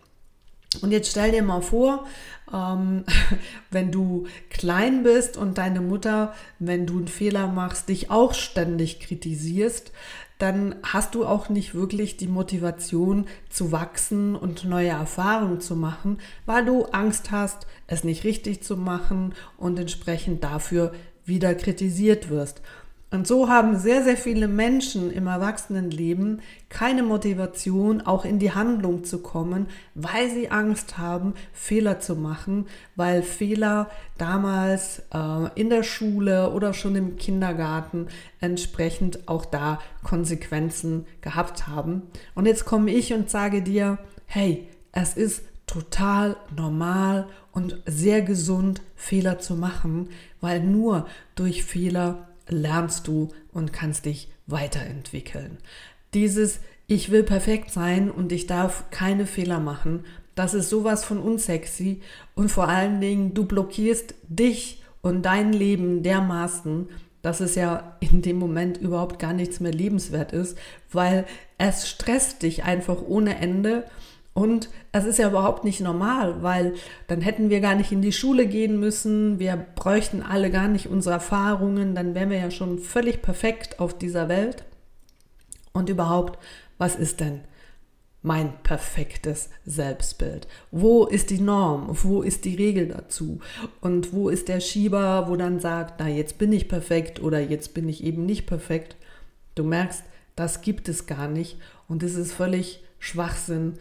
Und 0.82 0.90
jetzt 0.92 1.10
stell 1.10 1.32
dir 1.32 1.42
mal 1.42 1.62
vor, 1.62 2.06
ähm, 2.52 3.04
wenn 3.70 3.90
du 3.90 4.26
klein 4.50 5.02
bist 5.02 5.36
und 5.36 5.58
deine 5.58 5.80
Mutter, 5.80 6.34
wenn 6.58 6.86
du 6.86 6.98
einen 6.98 7.08
Fehler 7.08 7.48
machst, 7.48 7.88
dich 7.88 8.10
auch 8.10 8.34
ständig 8.34 9.00
kritisierst, 9.00 9.92
dann 10.38 10.76
hast 10.84 11.16
du 11.16 11.26
auch 11.26 11.48
nicht 11.48 11.74
wirklich 11.74 12.16
die 12.16 12.28
Motivation 12.28 13.26
zu 13.50 13.72
wachsen 13.72 14.36
und 14.36 14.64
neue 14.64 14.90
Erfahrungen 14.90 15.60
zu 15.60 15.74
machen, 15.74 16.18
weil 16.46 16.64
du 16.64 16.84
Angst 16.86 17.32
hast, 17.32 17.66
es 17.88 18.04
nicht 18.04 18.22
richtig 18.22 18.62
zu 18.62 18.76
machen 18.76 19.34
und 19.56 19.78
entsprechend 19.78 20.44
dafür 20.44 20.92
wieder 21.24 21.54
kritisiert 21.56 22.30
wirst. 22.30 22.62
Und 23.10 23.26
so 23.26 23.48
haben 23.48 23.78
sehr, 23.78 24.04
sehr 24.04 24.18
viele 24.18 24.48
Menschen 24.48 25.10
im 25.10 25.26
Erwachsenenleben 25.28 26.42
keine 26.68 27.02
Motivation, 27.02 28.02
auch 28.02 28.26
in 28.26 28.38
die 28.38 28.52
Handlung 28.52 29.02
zu 29.04 29.22
kommen, 29.22 29.68
weil 29.94 30.28
sie 30.30 30.50
Angst 30.50 30.98
haben, 30.98 31.32
Fehler 31.54 32.00
zu 32.00 32.16
machen, 32.16 32.66
weil 32.96 33.22
Fehler 33.22 33.88
damals 34.18 35.02
äh, 35.14 35.48
in 35.54 35.70
der 35.70 35.84
Schule 35.84 36.52
oder 36.52 36.74
schon 36.74 36.96
im 36.96 37.16
Kindergarten 37.16 38.08
entsprechend 38.40 39.26
auch 39.26 39.46
da 39.46 39.80
Konsequenzen 40.04 41.06
gehabt 41.22 41.66
haben. 41.66 42.02
Und 42.34 42.44
jetzt 42.44 42.66
komme 42.66 42.90
ich 42.90 43.14
und 43.14 43.30
sage 43.30 43.62
dir, 43.62 43.98
hey, 44.26 44.68
es 44.92 45.16
ist 45.16 45.44
total 45.66 46.36
normal 46.54 47.26
und 47.52 47.78
sehr 47.86 48.20
gesund, 48.20 48.82
Fehler 48.96 49.38
zu 49.38 49.54
machen, 49.54 50.10
weil 50.40 50.60
nur 50.60 51.06
durch 51.34 51.64
Fehler 51.64 52.27
lernst 52.48 53.06
du 53.06 53.28
und 53.52 53.72
kannst 53.72 54.04
dich 54.04 54.28
weiterentwickeln. 54.46 55.58
Dieses 56.14 56.60
Ich 56.86 57.10
will 57.10 57.22
perfekt 57.22 57.70
sein 57.70 58.10
und 58.10 58.32
ich 58.32 58.46
darf 58.46 58.90
keine 58.90 59.26
Fehler 59.26 59.60
machen, 59.60 60.04
das 60.34 60.54
ist 60.54 60.70
sowas 60.70 61.04
von 61.04 61.18
unsexy 61.18 62.00
und 62.34 62.48
vor 62.50 62.68
allen 62.68 63.00
Dingen 63.00 63.34
du 63.34 63.44
blockierst 63.44 64.14
dich 64.28 64.82
und 65.02 65.22
dein 65.22 65.52
Leben 65.52 66.02
dermaßen, 66.02 66.88
dass 67.22 67.40
es 67.40 67.56
ja 67.56 67.96
in 68.00 68.22
dem 68.22 68.38
Moment 68.38 68.78
überhaupt 68.78 69.18
gar 69.18 69.32
nichts 69.32 69.60
mehr 69.60 69.72
lebenswert 69.72 70.32
ist, 70.32 70.56
weil 70.92 71.26
es 71.58 71.88
stresst 71.88 72.42
dich 72.42 72.62
einfach 72.64 73.02
ohne 73.02 73.38
Ende 73.38 73.84
und 74.38 74.68
es 74.92 75.04
ist 75.04 75.18
ja 75.18 75.30
überhaupt 75.30 75.64
nicht 75.64 75.80
normal, 75.80 76.44
weil 76.44 76.74
dann 77.08 77.22
hätten 77.22 77.50
wir 77.50 77.58
gar 77.58 77.74
nicht 77.74 77.90
in 77.90 78.02
die 78.02 78.12
Schule 78.12 78.46
gehen 78.46 78.78
müssen, 78.78 79.40
wir 79.40 79.56
bräuchten 79.74 80.22
alle 80.22 80.52
gar 80.52 80.68
nicht 80.68 80.86
unsere 80.86 81.16
Erfahrungen, 81.16 81.96
dann 81.96 82.14
wären 82.14 82.30
wir 82.30 82.38
ja 82.38 82.52
schon 82.52 82.78
völlig 82.78 83.20
perfekt 83.20 83.80
auf 83.80 83.98
dieser 83.98 84.28
Welt. 84.28 84.62
Und 85.72 85.88
überhaupt, 85.88 86.38
was 86.78 86.94
ist 86.94 87.18
denn 87.18 87.40
mein 88.22 88.52
perfektes 88.62 89.50
Selbstbild? 89.66 90.46
Wo 90.70 91.06
ist 91.06 91.30
die 91.30 91.40
Norm? 91.40 91.88
Wo 92.04 92.22
ist 92.22 92.44
die 92.44 92.54
Regel 92.54 92.86
dazu? 92.86 93.40
Und 93.80 94.12
wo 94.12 94.28
ist 94.28 94.46
der 94.46 94.60
Schieber, 94.60 95.28
wo 95.28 95.34
dann 95.34 95.58
sagt, 95.58 95.94
na, 95.98 96.06
jetzt 96.06 96.38
bin 96.38 96.52
ich 96.52 96.68
perfekt 96.68 97.20
oder 97.20 97.40
jetzt 97.40 97.74
bin 97.74 97.88
ich 97.88 98.04
eben 98.04 98.24
nicht 98.24 98.46
perfekt? 98.46 98.94
Du 99.56 99.64
merkst, 99.64 100.04
das 100.36 100.60
gibt 100.60 100.88
es 100.88 101.06
gar 101.06 101.26
nicht 101.26 101.56
und 101.88 102.04
es 102.04 102.14
ist 102.14 102.32
völlig 102.32 102.84
Schwachsinn 103.00 103.74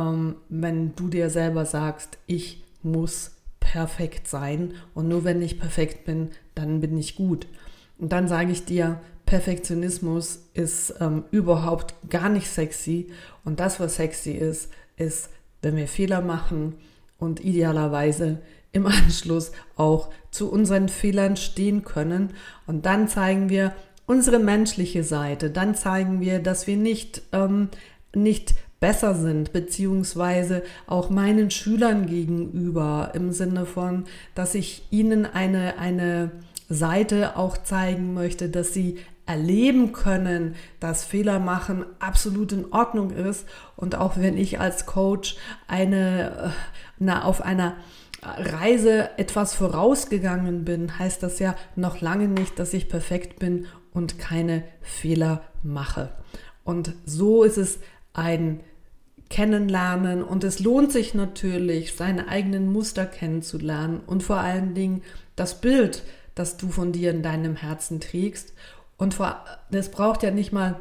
ähm, 0.00 0.36
wenn 0.48 0.94
du 0.96 1.08
dir 1.08 1.30
selber 1.30 1.66
sagst, 1.66 2.18
ich 2.26 2.62
muss 2.82 3.32
perfekt 3.60 4.26
sein 4.26 4.74
und 4.94 5.08
nur 5.08 5.24
wenn 5.24 5.42
ich 5.42 5.60
perfekt 5.60 6.04
bin, 6.04 6.30
dann 6.54 6.80
bin 6.80 6.96
ich 6.96 7.16
gut. 7.16 7.46
Und 7.98 8.12
dann 8.12 8.26
sage 8.26 8.50
ich 8.50 8.64
dir, 8.64 9.00
Perfektionismus 9.26 10.40
ist 10.54 10.94
ähm, 11.00 11.24
überhaupt 11.30 11.94
gar 12.08 12.28
nicht 12.30 12.48
sexy 12.48 13.12
und 13.44 13.60
das, 13.60 13.78
was 13.78 13.96
sexy 13.96 14.32
ist, 14.32 14.72
ist, 14.96 15.30
wenn 15.62 15.76
wir 15.76 15.86
Fehler 15.86 16.22
machen 16.22 16.74
und 17.18 17.44
idealerweise 17.44 18.40
im 18.72 18.86
Anschluss 18.86 19.52
auch 19.76 20.10
zu 20.30 20.50
unseren 20.50 20.88
Fehlern 20.88 21.36
stehen 21.36 21.84
können. 21.84 22.30
Und 22.66 22.86
dann 22.86 23.08
zeigen 23.08 23.50
wir 23.50 23.74
unsere 24.06 24.38
menschliche 24.38 25.04
Seite. 25.04 25.50
Dann 25.50 25.74
zeigen 25.74 26.20
wir, 26.20 26.40
dass 26.40 26.66
wir 26.66 26.76
nicht, 26.76 27.22
ähm, 27.32 27.68
nicht 28.14 28.54
besser 28.80 29.14
sind, 29.14 29.52
beziehungsweise 29.52 30.62
auch 30.86 31.10
meinen 31.10 31.50
Schülern 31.50 32.06
gegenüber 32.06 33.12
im 33.14 33.32
Sinne 33.32 33.66
von, 33.66 34.04
dass 34.34 34.54
ich 34.54 34.84
ihnen 34.90 35.26
eine, 35.26 35.78
eine 35.78 36.30
Seite 36.70 37.36
auch 37.36 37.58
zeigen 37.58 38.14
möchte, 38.14 38.48
dass 38.48 38.72
sie 38.72 38.98
erleben 39.26 39.92
können, 39.92 40.56
dass 40.80 41.04
Fehler 41.04 41.38
machen 41.38 41.84
absolut 42.00 42.52
in 42.52 42.72
Ordnung 42.72 43.10
ist 43.10 43.46
und 43.76 43.94
auch 43.94 44.16
wenn 44.16 44.36
ich 44.36 44.58
als 44.58 44.86
Coach 44.86 45.36
eine, 45.68 46.30
äh, 46.30 46.48
na, 46.98 47.24
auf 47.24 47.42
einer 47.42 47.76
Reise 48.22 49.10
etwas 49.18 49.54
vorausgegangen 49.54 50.64
bin, 50.64 50.98
heißt 50.98 51.22
das 51.22 51.38
ja 51.38 51.54
noch 51.76 52.00
lange 52.00 52.28
nicht, 52.28 52.58
dass 52.58 52.74
ich 52.74 52.88
perfekt 52.88 53.38
bin 53.38 53.66
und 53.92 54.18
keine 54.18 54.64
Fehler 54.82 55.42
mache. 55.62 56.10
Und 56.64 56.94
so 57.04 57.44
ist 57.44 57.56
es 57.56 57.78
ein 58.12 58.60
kennenlernen 59.30 60.22
und 60.22 60.44
es 60.44 60.58
lohnt 60.58 60.92
sich 60.92 61.14
natürlich, 61.14 61.94
seine 61.94 62.28
eigenen 62.28 62.70
Muster 62.70 63.06
kennenzulernen 63.06 64.00
und 64.06 64.22
vor 64.22 64.38
allen 64.38 64.74
Dingen 64.74 65.02
das 65.36 65.60
Bild, 65.60 66.02
das 66.34 66.56
du 66.56 66.68
von 66.68 66.92
dir 66.92 67.10
in 67.10 67.22
deinem 67.22 67.56
Herzen 67.56 68.00
trägst. 68.00 68.52
Und 68.98 69.16
es 69.70 69.90
braucht 69.90 70.22
ja 70.22 70.30
nicht 70.30 70.52
mal 70.52 70.76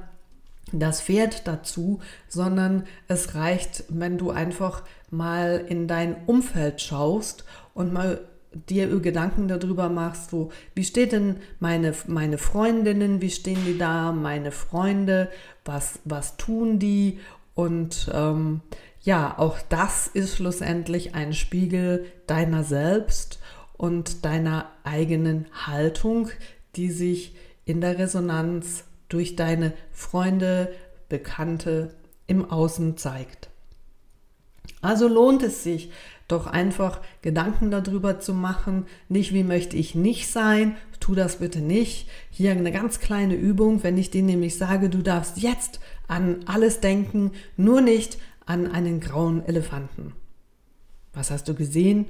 das 0.74 1.02
Pferd 1.02 1.48
dazu, 1.48 2.00
sondern 2.28 2.84
es 3.08 3.36
reicht, 3.36 3.86
wenn 3.88 4.18
du 4.18 4.32
einfach 4.32 4.84
mal 5.10 5.64
in 5.68 5.88
dein 5.88 6.16
Umfeld 6.26 6.82
schaust 6.82 7.46
und 7.74 7.94
mal 7.94 8.20
dir 8.52 8.88
Gedanken 9.00 9.48
darüber 9.48 9.90
machst, 9.90 10.34
wo, 10.34 10.52
wie 10.74 10.84
steht 10.84 11.12
denn 11.12 11.38
meine, 11.60 11.94
meine 12.08 12.38
Freundinnen, 12.38 13.22
wie 13.22 13.30
stehen 13.30 13.64
die 13.66 13.78
da, 13.78 14.12
meine 14.12 14.52
Freunde, 14.52 15.30
was, 15.66 16.00
was 16.04 16.36
tun 16.38 16.80
die 16.80 17.20
und 17.60 18.10
ähm, 18.14 18.62
ja, 19.02 19.38
auch 19.38 19.58
das 19.68 20.08
ist 20.08 20.38
schlussendlich 20.38 21.14
ein 21.14 21.34
Spiegel 21.34 22.06
deiner 22.26 22.64
selbst 22.64 23.42
und 23.76 24.24
deiner 24.24 24.72
eigenen 24.86 25.46
Haltung, 25.68 26.30
die 26.78 26.90
sich 26.90 27.36
in 27.66 27.82
der 27.82 28.00
Resonanz 28.00 28.86
durch 29.10 29.36
deine 29.36 29.74
Freunde, 29.92 30.74
Bekannte 31.10 31.94
im 32.28 32.50
Außen 32.50 32.96
zeigt. 32.96 33.50
Also 34.82 35.10
lohnt 35.10 35.44
es 35.44 35.62
sich, 35.62 35.92
doch 36.30 36.48
einfach 36.48 37.02
Gedanken 37.22 37.72
darüber 37.72 38.22
zu 38.22 38.34
machen, 38.34 38.86
nicht 39.10 39.34
wie 39.34 39.44
möchte 39.44 39.76
ich 39.76 39.96
nicht 39.96 40.32
sein, 40.32 40.78
tu 41.10 41.16
das 41.16 41.38
bitte 41.38 41.60
nicht. 41.60 42.08
Hier 42.30 42.52
eine 42.52 42.72
ganz 42.72 43.00
kleine 43.00 43.34
Übung, 43.34 43.82
wenn 43.82 43.98
ich 43.98 44.12
dir 44.12 44.22
nämlich 44.22 44.58
sage, 44.58 44.90
du 44.90 45.02
darfst 45.02 45.40
jetzt 45.40 45.80
an 46.08 46.42
alles 46.46 46.82
denken, 46.82 47.32
nur 47.58 47.82
nicht 47.82 48.20
an 48.46 48.72
einen 48.72 49.00
grauen 49.00 49.44
Elefanten. 49.44 50.14
Was 51.14 51.32
hast 51.32 51.48
du 51.48 51.56
gesehen? 51.56 52.06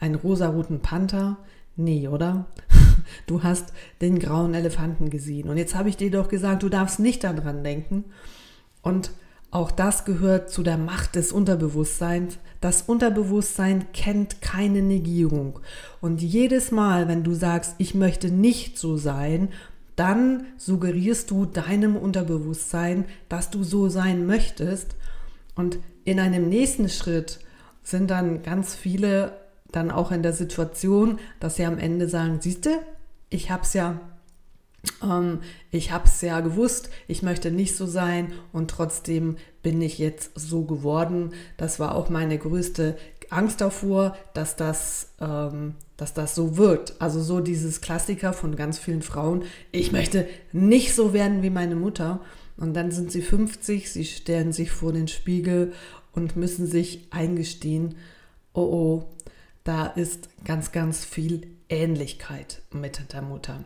Einen 0.00 0.16
rosaroten 0.16 0.80
Panther? 0.80 1.36
Nee, 1.76 2.08
oder? 2.08 2.46
Du 3.26 3.42
hast 3.42 3.72
den 4.00 4.18
grauen 4.18 4.54
Elefanten 4.54 5.10
gesehen. 5.10 5.48
Und 5.48 5.58
jetzt 5.58 5.74
habe 5.74 5.88
ich 5.88 5.96
dir 5.96 6.10
doch 6.10 6.28
gesagt, 6.28 6.62
du 6.62 6.68
darfst 6.68 7.00
nicht 7.00 7.22
daran 7.22 7.62
denken. 7.62 8.04
Und 8.82 9.10
auch 9.54 9.70
das 9.70 10.04
gehört 10.04 10.50
zu 10.50 10.64
der 10.64 10.76
Macht 10.76 11.14
des 11.14 11.30
Unterbewusstseins. 11.30 12.38
Das 12.60 12.82
Unterbewusstsein 12.82 13.86
kennt 13.92 14.42
keine 14.42 14.82
Negierung. 14.82 15.60
Und 16.00 16.20
jedes 16.22 16.72
Mal, 16.72 17.06
wenn 17.06 17.22
du 17.22 17.34
sagst, 17.34 17.76
ich 17.78 17.94
möchte 17.94 18.32
nicht 18.32 18.78
so 18.78 18.96
sein, 18.96 19.50
dann 19.94 20.46
suggerierst 20.56 21.30
du 21.30 21.46
deinem 21.46 21.94
Unterbewusstsein, 21.94 23.04
dass 23.28 23.50
du 23.50 23.62
so 23.62 23.88
sein 23.88 24.26
möchtest. 24.26 24.96
Und 25.54 25.78
in 26.04 26.18
einem 26.18 26.48
nächsten 26.48 26.88
Schritt 26.88 27.38
sind 27.84 28.10
dann 28.10 28.42
ganz 28.42 28.74
viele 28.74 29.38
dann 29.70 29.92
auch 29.92 30.10
in 30.10 30.24
der 30.24 30.32
Situation, 30.32 31.20
dass 31.38 31.56
sie 31.56 31.64
am 31.64 31.78
Ende 31.78 32.08
sagen, 32.08 32.40
siehste, 32.40 32.80
ich 33.30 33.52
habe 33.52 33.62
es 33.62 33.72
ja 33.72 34.00
ähm, 35.02 35.40
ich 35.70 35.92
habe 35.92 36.06
es 36.06 36.20
ja 36.20 36.40
gewusst, 36.40 36.90
ich 37.08 37.22
möchte 37.22 37.50
nicht 37.50 37.76
so 37.76 37.86
sein 37.86 38.32
und 38.52 38.70
trotzdem 38.70 39.36
bin 39.62 39.80
ich 39.82 39.98
jetzt 39.98 40.32
so 40.34 40.64
geworden. 40.64 41.32
Das 41.56 41.80
war 41.80 41.94
auch 41.94 42.08
meine 42.10 42.38
größte 42.38 42.96
Angst 43.30 43.60
davor, 43.60 44.16
dass 44.34 44.56
das, 44.56 45.14
ähm, 45.20 45.74
dass 45.96 46.14
das 46.14 46.34
so 46.34 46.56
wird. 46.56 46.94
Also 47.00 47.22
so 47.22 47.40
dieses 47.40 47.80
Klassiker 47.80 48.32
von 48.32 48.56
ganz 48.56 48.78
vielen 48.78 49.02
Frauen, 49.02 49.44
ich 49.72 49.92
möchte 49.92 50.28
nicht 50.52 50.94
so 50.94 51.12
werden 51.12 51.42
wie 51.42 51.50
meine 51.50 51.76
Mutter. 51.76 52.20
Und 52.56 52.74
dann 52.74 52.92
sind 52.92 53.10
sie 53.10 53.22
50, 53.22 53.90
sie 53.90 54.04
stellen 54.04 54.52
sich 54.52 54.70
vor 54.70 54.92
den 54.92 55.08
Spiegel 55.08 55.72
und 56.12 56.36
müssen 56.36 56.66
sich 56.68 57.08
eingestehen, 57.10 57.96
oh 58.52 58.60
oh, 58.62 59.04
da 59.64 59.86
ist 59.86 60.28
ganz, 60.44 60.70
ganz 60.70 61.04
viel 61.04 61.48
Ähnlichkeit 61.68 62.62
mit 62.70 63.12
der 63.12 63.22
Mutter. 63.22 63.64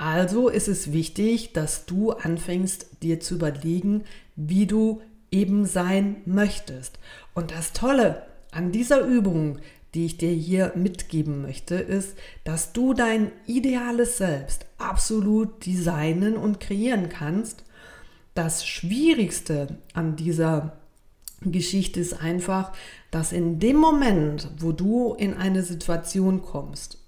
Also 0.00 0.48
ist 0.48 0.66
es 0.66 0.92
wichtig, 0.92 1.52
dass 1.52 1.84
du 1.84 2.12
anfängst, 2.12 3.02
dir 3.02 3.20
zu 3.20 3.34
überlegen, 3.34 4.04
wie 4.34 4.64
du 4.64 5.02
eben 5.30 5.66
sein 5.66 6.22
möchtest. 6.24 6.98
Und 7.34 7.50
das 7.50 7.74
Tolle 7.74 8.22
an 8.50 8.72
dieser 8.72 9.04
Übung, 9.04 9.58
die 9.92 10.06
ich 10.06 10.16
dir 10.16 10.30
hier 10.30 10.72
mitgeben 10.74 11.42
möchte, 11.42 11.74
ist, 11.74 12.16
dass 12.44 12.72
du 12.72 12.94
dein 12.94 13.30
ideales 13.46 14.16
Selbst 14.16 14.64
absolut 14.78 15.66
designen 15.66 16.38
und 16.38 16.60
kreieren 16.60 17.10
kannst. 17.10 17.64
Das 18.32 18.66
Schwierigste 18.66 19.76
an 19.92 20.16
dieser 20.16 20.78
Geschichte 21.42 22.00
ist 22.00 22.14
einfach, 22.14 22.72
dass 23.10 23.32
in 23.32 23.58
dem 23.58 23.76
Moment, 23.76 24.48
wo 24.60 24.72
du 24.72 25.12
in 25.12 25.34
eine 25.34 25.62
Situation 25.62 26.40
kommst 26.40 26.99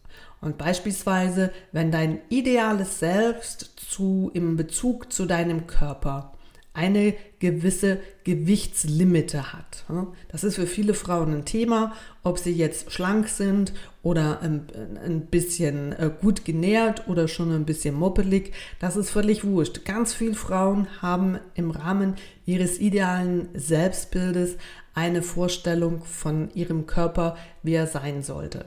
und 0.42 0.58
beispielsweise, 0.58 1.50
wenn 1.70 1.90
dein 1.90 2.18
ideales 2.28 2.99
Selbst 2.99 3.72
zu, 3.76 4.30
im 4.34 4.56
Bezug 4.56 5.11
zu 5.12 5.25
deinem 5.25 5.66
Körper 5.66 6.32
eine 6.75 7.14
gewisse 7.38 8.00
Gewichtslimite 8.25 9.52
hat. 9.52 9.84
Das 10.28 10.42
ist 10.42 10.54
für 10.54 10.66
viele 10.66 10.94
Frauen 10.94 11.34
ein 11.34 11.44
Thema, 11.44 11.92
ob 12.22 12.38
sie 12.38 12.52
jetzt 12.52 12.92
schlank 12.92 13.28
sind 13.28 13.75
oder 14.02 14.40
ein, 14.40 14.66
ein 15.04 15.26
bisschen 15.26 15.92
äh, 15.92 16.11
gut 16.20 16.44
genährt 16.44 17.08
oder 17.08 17.28
schon 17.28 17.52
ein 17.52 17.66
bisschen 17.66 17.94
moppelig. 17.94 18.52
Das 18.80 18.96
ist 18.96 19.11
völlig 19.11 19.44
wurscht. 19.44 19.84
Ganz 19.84 20.14
viele 20.14 20.34
Frauen 20.34 20.87
haben 21.02 21.38
im 21.54 21.70
Rahmen 21.70 22.14
ihres 22.46 22.78
idealen 22.78 23.49
Selbstbildes 23.54 24.56
eine 24.94 25.22
Vorstellung 25.22 26.02
von 26.02 26.50
ihrem 26.54 26.87
Körper, 26.87 27.37
wie 27.62 27.75
er 27.75 27.87
sein 27.87 28.22
sollte. 28.22 28.66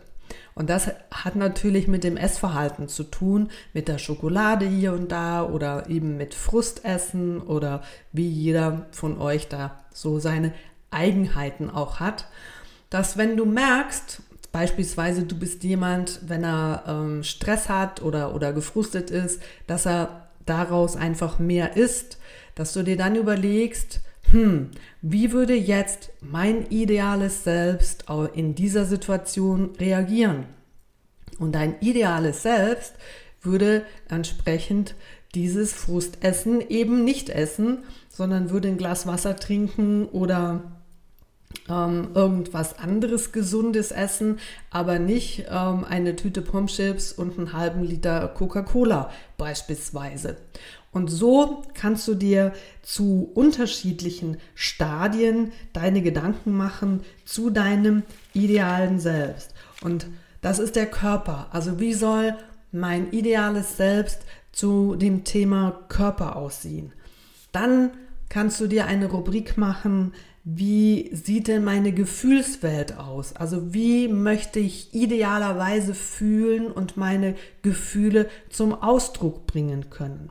Und 0.57 0.69
das 0.69 0.87
hat 1.11 1.35
natürlich 1.35 1.89
mit 1.89 2.05
dem 2.05 2.15
Essverhalten 2.15 2.87
zu 2.87 3.03
tun, 3.03 3.49
mit 3.73 3.89
der 3.89 3.97
Schokolade 3.97 4.65
hier 4.65 4.93
und 4.93 5.11
da 5.11 5.43
oder 5.43 5.89
eben 5.89 6.15
mit 6.15 6.33
Frustessen 6.33 7.41
oder 7.41 7.83
wie 8.13 8.27
jeder 8.27 8.85
von 8.91 9.19
euch 9.19 9.49
da 9.49 9.77
so 9.93 10.17
seine 10.19 10.53
Eigenheiten 10.91 11.69
auch 11.69 11.99
hat. 11.99 12.27
Dass 12.89 13.17
wenn 13.17 13.35
du 13.35 13.45
merkst, 13.45 14.21
beispielsweise 14.53 15.23
du 15.23 15.37
bist 15.37 15.65
jemand, 15.65 16.21
wenn 16.25 16.45
er 16.45 16.85
ähm, 16.87 17.23
Stress 17.23 17.67
hat 17.67 18.01
oder, 18.01 18.33
oder 18.33 18.53
gefrustet 18.53 19.11
ist, 19.11 19.41
dass 19.67 19.85
er 19.85 20.29
daraus 20.45 20.95
einfach 20.95 21.37
mehr 21.37 21.75
isst, 21.75 22.17
dass 22.55 22.71
du 22.71 22.83
dir 22.83 22.95
dann 22.95 23.17
überlegst, 23.17 23.99
hm, 24.31 24.71
wie 25.01 25.31
würde 25.31 25.55
jetzt 25.55 26.11
mein 26.21 26.67
ideales 26.69 27.43
Selbst 27.43 28.05
in 28.33 28.55
dieser 28.55 28.85
Situation 28.85 29.71
reagieren? 29.79 30.45
Und 31.39 31.53
dein 31.53 31.79
ideales 31.81 32.43
Selbst 32.43 32.95
würde 33.41 33.85
entsprechend 34.09 34.95
dieses 35.35 35.73
Frustessen 35.73 36.61
eben 36.69 37.03
nicht 37.03 37.29
essen, 37.29 37.79
sondern 38.09 38.49
würde 38.49 38.69
ein 38.69 38.77
Glas 38.77 39.05
Wasser 39.05 39.35
trinken 39.35 40.05
oder 40.05 40.63
ähm, 41.69 42.09
irgendwas 42.13 42.77
anderes 42.79 43.31
Gesundes 43.31 43.91
essen, 43.91 44.39
aber 44.69 44.99
nicht 44.99 45.45
ähm, 45.49 45.83
eine 45.83 46.15
Tüte 46.15 46.41
Pommes 46.41 46.75
Chips 46.75 47.11
und 47.11 47.37
einen 47.37 47.53
halben 47.53 47.83
Liter 47.83 48.27
Coca-Cola 48.29 49.09
beispielsweise. 49.37 50.37
Und 50.95 51.09
so 51.09 51.61
kannst 51.73 52.07
du 52.07 52.15
dir 52.15 52.53
zu 52.81 53.29
unterschiedlichen 53.33 54.37
Stadien 54.53 55.51
deine 55.73 56.01
Gedanken 56.01 56.53
machen 56.53 57.01
zu 57.25 57.49
deinem 57.49 58.03
idealen 58.33 59.01
Selbst. 59.01 59.53
Und 59.81 60.07
das 60.39 60.57
ist 60.57 60.77
der 60.77 60.85
Körper. 60.85 61.49
Also 61.51 61.81
wie 61.81 61.93
soll 61.93 62.37
mein 62.71 63.11
ideales 63.11 63.75
Selbst 63.75 64.21
zu 64.53 64.95
dem 64.95 65.25
Thema 65.25 65.81
Körper 65.89 66.37
aussehen? 66.37 66.93
Dann 67.51 67.91
kannst 68.29 68.61
du 68.61 68.67
dir 68.67 68.85
eine 68.85 69.07
Rubrik 69.07 69.57
machen, 69.57 70.13
wie 70.45 71.09
sieht 71.13 71.49
denn 71.49 71.65
meine 71.65 71.91
Gefühlswelt 71.91 72.97
aus? 72.97 73.35
Also 73.35 73.73
wie 73.73 74.07
möchte 74.07 74.59
ich 74.61 74.93
idealerweise 74.93 75.93
fühlen 75.93 76.71
und 76.71 76.95
meine 76.95 77.35
Gefühle 77.63 78.29
zum 78.49 78.73
Ausdruck 78.73 79.45
bringen 79.45 79.89
können? 79.89 80.29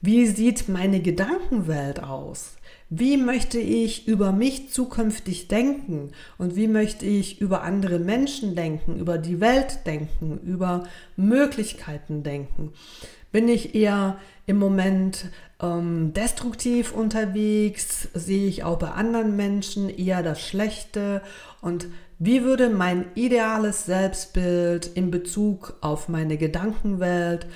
Wie 0.00 0.26
sieht 0.26 0.68
meine 0.68 1.00
Gedankenwelt 1.00 2.02
aus? 2.02 2.52
Wie 2.88 3.16
möchte 3.16 3.58
ich 3.58 4.06
über 4.06 4.30
mich 4.30 4.70
zukünftig 4.70 5.48
denken? 5.48 6.12
Und 6.38 6.54
wie 6.54 6.68
möchte 6.68 7.04
ich 7.04 7.40
über 7.40 7.62
andere 7.62 7.98
Menschen 7.98 8.54
denken, 8.54 9.00
über 9.00 9.18
die 9.18 9.40
Welt 9.40 9.80
denken, 9.86 10.38
über 10.38 10.84
Möglichkeiten 11.16 12.22
denken? 12.22 12.72
Bin 13.32 13.48
ich 13.48 13.74
eher 13.74 14.18
im 14.46 14.58
Moment 14.58 15.26
ähm, 15.60 16.14
destruktiv 16.14 16.92
unterwegs? 16.92 18.08
Sehe 18.14 18.46
ich 18.46 18.62
auch 18.62 18.78
bei 18.78 18.92
anderen 18.92 19.36
Menschen 19.36 19.90
eher 19.90 20.22
das 20.22 20.40
Schlechte? 20.40 21.22
Und 21.60 21.88
wie 22.20 22.44
würde 22.44 22.70
mein 22.70 23.06
ideales 23.16 23.84
Selbstbild 23.84 24.86
in 24.86 25.10
Bezug 25.10 25.76
auf 25.80 26.08
meine 26.08 26.38
Gedankenwelt 26.38 27.46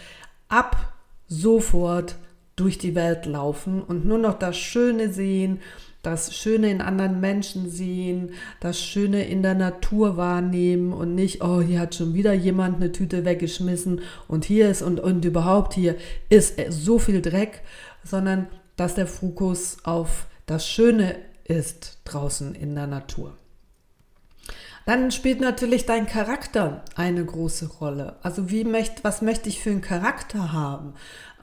ab 0.49 0.93
sofort 1.27 2.17
durch 2.57 2.79
die 2.79 2.95
Welt 2.95 3.27
laufen 3.27 3.83
und 3.83 4.05
nur 4.05 4.19
noch 4.19 4.39
das 4.39 4.57
Schöne 4.57 5.13
sehen, 5.13 5.61
das 6.03 6.35
Schöne 6.35 6.71
in 6.71 6.81
anderen 6.81 7.21
Menschen 7.21 7.71
sehen, 7.71 8.33
das 8.61 8.81
Schöne 8.81 9.25
in 9.25 9.43
der 9.43 9.55
Natur 9.55 10.17
wahrnehmen 10.17 10.93
und 10.93 11.15
nicht, 11.15 11.43
oh, 11.43 11.61
hier 11.61 11.79
hat 11.81 11.95
schon 11.95 12.13
wieder 12.15 12.33
jemand 12.33 12.77
eine 12.77 12.91
Tüte 12.91 13.25
weggeschmissen 13.25 14.01
und 14.27 14.45
hier 14.45 14.69
ist 14.69 14.83
und, 14.83 14.99
und 14.99 15.25
überhaupt 15.25 15.75
hier 15.75 15.97
ist 16.29 16.61
so 16.71 16.99
viel 16.99 17.23
Dreck, 17.23 17.63
sondern 18.05 18.49
dass 18.77 18.97
der 18.97 19.07
Fokus 19.07 19.77
auf 19.85 20.27
das 20.47 20.67
Schöne 20.67 21.15
ist 21.45 21.99
draußen 22.05 22.55
in 22.55 22.75
der 22.75 22.89
Natur. 22.89 23.37
Dann 24.85 25.11
spielt 25.11 25.41
natürlich 25.41 25.87
dein 25.87 26.07
Charakter 26.07 26.85
eine 26.97 27.25
große 27.25 27.69
Rolle. 27.69 28.17
Also 28.23 28.51
wie 28.51 28.65
möcht, 28.65 29.05
was 29.05 29.23
möchte 29.23 29.49
ich 29.49 29.63
für 29.63 29.71
einen 29.71 29.81
Charakter 29.81 30.53
haben? 30.53 30.95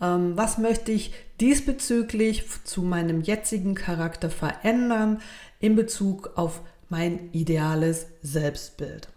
Ähm, 0.02 0.36
was 0.36 0.58
möchte 0.58 0.92
ich 0.92 1.14
diesbezüglich 1.40 2.46
zu 2.66 2.82
meinem 2.82 3.22
jetzigen 3.22 3.76
Charakter 3.76 4.30
verändern 4.30 5.22
in 5.60 5.76
Bezug 5.76 6.32
auf 6.36 6.62
mein 6.90 7.32
ideales 7.32 8.08
Selbstbild? 8.22 9.08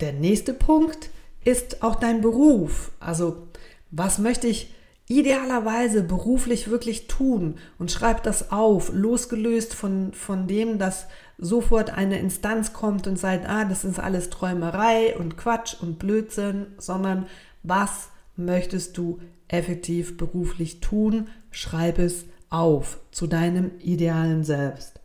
Der 0.00 0.12
nächste 0.12 0.52
Punkt 0.52 1.10
ist 1.44 1.82
auch 1.82 1.96
dein 1.96 2.20
Beruf. 2.20 2.92
Also 3.00 3.48
was 3.90 4.18
möchte 4.18 4.46
ich 4.46 4.74
idealerweise 5.08 6.02
beruflich 6.02 6.68
wirklich 6.68 7.06
tun 7.06 7.56
und 7.78 7.90
schreib 7.90 8.22
das 8.22 8.52
auf, 8.52 8.90
losgelöst 8.92 9.74
von, 9.74 10.12
von 10.12 10.46
dem, 10.46 10.78
dass 10.78 11.06
sofort 11.38 11.90
eine 11.90 12.18
Instanz 12.18 12.72
kommt 12.72 13.06
und 13.06 13.18
sagt, 13.18 13.48
ah, 13.48 13.64
das 13.64 13.84
ist 13.84 14.00
alles 14.00 14.28
Träumerei 14.28 15.16
und 15.16 15.36
Quatsch 15.36 15.76
und 15.80 15.98
Blödsinn, 15.98 16.66
sondern 16.78 17.26
was 17.62 18.10
möchtest 18.36 18.98
du 18.98 19.20
effektiv 19.46 20.16
beruflich 20.16 20.80
tun? 20.80 21.28
Schreib 21.50 21.98
es 21.98 22.26
auf 22.50 23.00
zu 23.12 23.26
deinem 23.26 23.70
idealen 23.78 24.44
Selbst. 24.44 25.00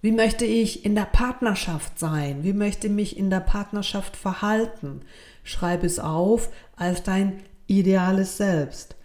Wie 0.00 0.12
möchte 0.12 0.44
ich 0.44 0.84
in 0.84 0.94
der 0.94 1.06
Partnerschaft 1.06 1.98
sein? 1.98 2.42
Wie 2.42 2.52
möchte 2.52 2.88
mich 2.88 3.18
in 3.18 3.30
der 3.30 3.40
Partnerschaft 3.40 4.16
verhalten? 4.16 5.02
Schreib 5.42 5.84
es 5.84 5.98
auf 5.98 6.50
als 6.76 7.02
dein 7.02 7.42
ideales 7.66 8.36
Selbst. 8.36 8.96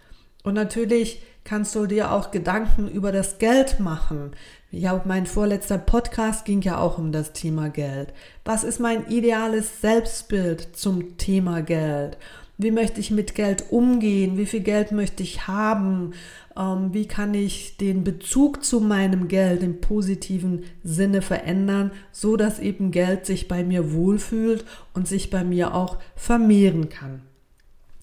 Und 0.42 0.54
natürlich 0.54 1.22
kannst 1.44 1.74
du 1.74 1.86
dir 1.86 2.12
auch 2.12 2.30
Gedanken 2.30 2.88
über 2.88 3.12
das 3.12 3.38
Geld 3.38 3.80
machen. 3.80 4.32
Ja, 4.70 5.02
mein 5.04 5.26
vorletzter 5.26 5.78
Podcast 5.78 6.44
ging 6.44 6.62
ja 6.62 6.78
auch 6.78 6.98
um 6.98 7.12
das 7.12 7.32
Thema 7.32 7.68
Geld. 7.68 8.14
Was 8.44 8.64
ist 8.64 8.80
mein 8.80 9.06
ideales 9.08 9.80
Selbstbild 9.80 10.76
zum 10.76 11.18
Thema 11.18 11.62
Geld? 11.62 12.16
Wie 12.58 12.70
möchte 12.70 13.00
ich 13.00 13.10
mit 13.10 13.34
Geld 13.34 13.70
umgehen? 13.70 14.38
Wie 14.38 14.46
viel 14.46 14.60
Geld 14.60 14.92
möchte 14.92 15.22
ich 15.22 15.48
haben? 15.48 16.12
Ähm, 16.56 16.94
wie 16.94 17.06
kann 17.06 17.34
ich 17.34 17.76
den 17.76 18.04
Bezug 18.04 18.64
zu 18.64 18.80
meinem 18.80 19.28
Geld 19.28 19.62
im 19.62 19.80
positiven 19.80 20.64
Sinne 20.84 21.22
verändern, 21.22 21.90
so 22.12 22.36
dass 22.36 22.58
eben 22.58 22.90
Geld 22.92 23.26
sich 23.26 23.48
bei 23.48 23.64
mir 23.64 23.92
wohlfühlt 23.92 24.64
und 24.94 25.08
sich 25.08 25.30
bei 25.30 25.44
mir 25.44 25.74
auch 25.74 25.98
vermehren 26.14 26.88
kann? 26.88 27.22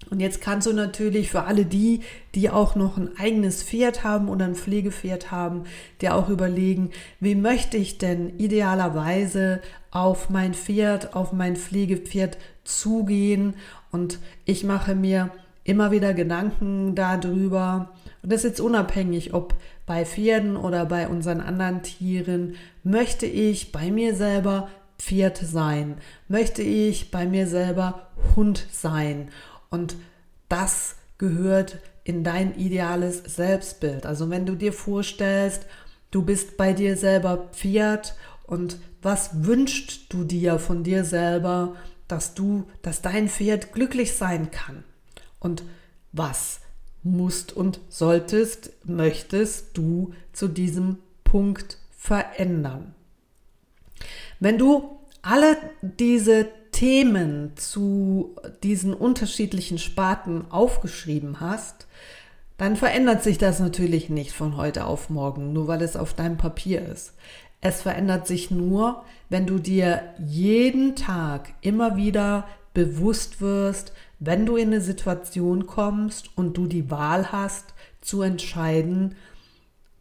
Und 0.10 0.20
jetzt 0.20 0.42
kannst 0.42 0.68
du 0.68 0.74
natürlich 0.74 1.30
für 1.30 1.44
alle 1.44 1.66
die, 1.66 2.02
die 2.36 2.50
auch 2.50 2.76
noch 2.76 2.98
ein 2.98 3.18
eigenes 3.18 3.64
Pferd 3.64 4.04
haben 4.04 4.28
oder 4.28 4.46
ein 4.46 4.56
Pflegepferd 4.56 5.32
haben, 5.32 5.64
dir 6.02 6.16
auch 6.16 6.30
überlegen, 6.30 6.92
wie 7.20 7.36
möchte 7.36 7.78
ich 7.78 7.98
denn 7.98 8.38
idealerweise 8.40 9.62
auf 9.92 10.30
mein 10.30 10.54
Pferd, 10.54 11.16
auf 11.16 11.32
mein 11.32 11.56
Pflegepferd 11.56 12.38
zugehen. 12.64 13.56
Und 13.92 14.20
ich 14.46 14.64
mache 14.64 14.96
mir 14.96 15.32
immer 15.64 15.92
wieder 15.92 16.14
Gedanken 16.14 16.96
darüber. 16.96 17.92
Und 18.22 18.32
das 18.32 18.44
ist 18.44 18.52
jetzt 18.52 18.62
unabhängig, 18.62 19.34
ob 19.34 19.54
bei 19.86 20.06
Pferden 20.06 20.56
oder 20.58 20.86
bei 20.86 21.08
unseren 21.08 21.42
anderen 21.42 21.84
Tieren, 21.84 22.56
möchte 22.84 23.26
ich 23.26 23.72
bei 23.72 23.92
mir 23.92 24.16
selber 24.16 24.70
Pferd 25.00 25.38
sein? 25.38 25.96
Möchte 26.28 26.62
ich 26.62 27.10
bei 27.10 27.26
mir 27.26 27.48
selber 27.48 28.08
Hund 28.36 28.68
sein? 28.72 29.30
Und 29.70 29.96
das 30.48 30.96
gehört 31.18 31.80
in 32.04 32.24
dein 32.24 32.58
ideales 32.58 33.24
Selbstbild. 33.26 34.06
Also 34.06 34.30
wenn 34.30 34.46
du 34.46 34.56
dir 34.56 34.74
vorstellst, 34.74 35.66
du 36.12 36.24
bist 36.24 36.58
bei 36.58 36.74
dir 36.74 36.98
selber 36.98 37.50
Pferd 37.52 38.16
und 38.48 38.80
was 39.02 39.46
wünschst 39.46 40.12
du 40.12 40.24
dir 40.24 40.60
von 40.60 40.84
dir 40.84 41.06
selber, 41.06 41.76
dass 42.08 42.34
du, 42.34 42.68
dass 42.82 43.02
dein 43.02 43.30
Pferd 43.30 43.74
glücklich 43.74 44.14
sein 44.14 44.50
kann? 44.50 44.84
Und 45.40 45.64
was 46.12 46.62
musst 47.04 47.54
und 47.54 47.80
solltest, 47.90 48.72
möchtest 48.86 49.78
du 49.78 50.14
zu 50.34 50.48
diesem 50.48 50.98
Punkt 51.24 51.78
verändern? 51.92 52.96
Wenn 54.40 54.58
du 54.58 55.00
alle 55.22 55.58
diese 55.82 56.48
Themen 56.80 57.58
zu 57.58 58.38
diesen 58.64 58.94
unterschiedlichen 58.94 59.80
Sparten 59.80 60.50
aufgeschrieben 60.50 61.42
hast, 61.42 61.88
dann 62.58 62.78
verändert 62.78 63.22
sich 63.22 63.38
das 63.38 63.60
natürlich 63.60 64.10
nicht 64.10 64.32
von 64.32 64.56
heute 64.56 64.86
auf 64.86 65.10
morgen, 65.10 65.52
nur 65.52 65.68
weil 65.68 65.82
es 65.82 65.98
auf 65.98 66.14
deinem 66.14 66.38
Papier 66.38 66.88
ist. 66.88 67.16
Es 67.60 67.82
verändert 67.82 68.28
sich 68.28 68.50
nur, 68.50 69.04
wenn 69.28 69.46
du 69.46 69.60
dir 69.60 70.04
jeden 70.26 70.96
Tag 70.96 71.54
immer 71.60 71.98
wieder 71.98 72.48
bewusst 72.74 73.42
wirst, 73.42 73.92
wenn 74.20 74.46
du 74.46 74.56
in 74.56 74.70
eine 74.70 74.80
Situation 74.80 75.68
kommst 75.68 76.30
und 76.38 76.56
du 76.56 76.66
die 76.66 76.90
Wahl 76.90 77.34
hast, 77.34 77.74
zu 78.00 78.22
entscheiden, 78.22 79.16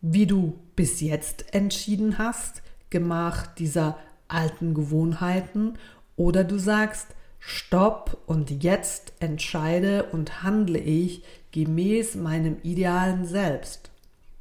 wie 0.01 0.27
du 0.27 0.57
bis 0.77 1.01
jetzt 1.01 1.53
entschieden 1.53 2.19
hast, 2.19 2.63
gemacht 2.89 3.59
dieser 3.59 3.99
alten 4.29 4.75
Gewohnheiten, 4.75 5.75
oder 6.19 6.45
du 6.45 6.59
sagst, 6.59 7.07
stopp 7.39 8.19
und 8.27 8.63
jetzt 8.63 9.15
entscheide 9.21 10.05
und 10.13 10.43
handle 10.43 10.79
ich 10.79 11.23
gemäß 11.53 12.17
meinem 12.17 12.59
idealen 12.63 13.25
Selbst. 13.25 13.91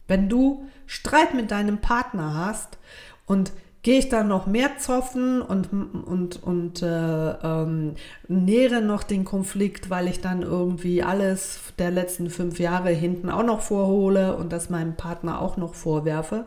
Wenn 0.07 0.27
du 0.27 0.67
Streit 0.85 1.33
mit 1.33 1.51
deinem 1.51 1.77
Partner 1.77 2.33
hast 2.33 2.77
und 3.25 3.53
gehe 3.83 3.99
ich 3.99 4.09
dann 4.09 4.27
noch 4.27 4.47
mehr 4.47 4.77
zoffen 4.79 5.41
und, 5.41 5.71
und, 5.71 6.43
und 6.43 6.81
äh, 6.81 7.31
ähm, 7.31 7.93
nähere 8.27 8.81
noch 8.81 9.03
den 9.03 9.23
Konflikt, 9.23 9.89
weil 9.89 10.07
ich 10.07 10.19
dann 10.19 10.41
irgendwie 10.41 11.03
alles 11.03 11.59
der 11.77 11.91
letzten 11.91 12.29
fünf 12.29 12.59
Jahre 12.59 12.89
hinten 12.89 13.29
auch 13.29 13.43
noch 13.43 13.61
vorhole 13.61 14.35
und 14.35 14.51
das 14.51 14.69
meinem 14.69 14.95
Partner 14.95 15.39
auch 15.39 15.55
noch 15.55 15.73
vorwerfe. 15.73 16.45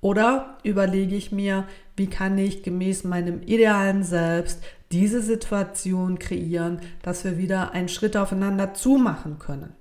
Oder 0.00 0.58
überlege 0.62 1.16
ich 1.16 1.32
mir, 1.32 1.66
wie 1.96 2.06
kann 2.06 2.38
ich 2.38 2.62
gemäß 2.62 3.04
meinem 3.04 3.42
idealen 3.42 4.04
Selbst 4.04 4.62
diese 4.92 5.20
Situation 5.20 6.18
kreieren, 6.18 6.80
dass 7.02 7.24
wir 7.24 7.36
wieder 7.36 7.72
einen 7.72 7.88
Schritt 7.88 8.16
aufeinander 8.16 8.74
zumachen 8.74 9.38
können. 9.38 9.72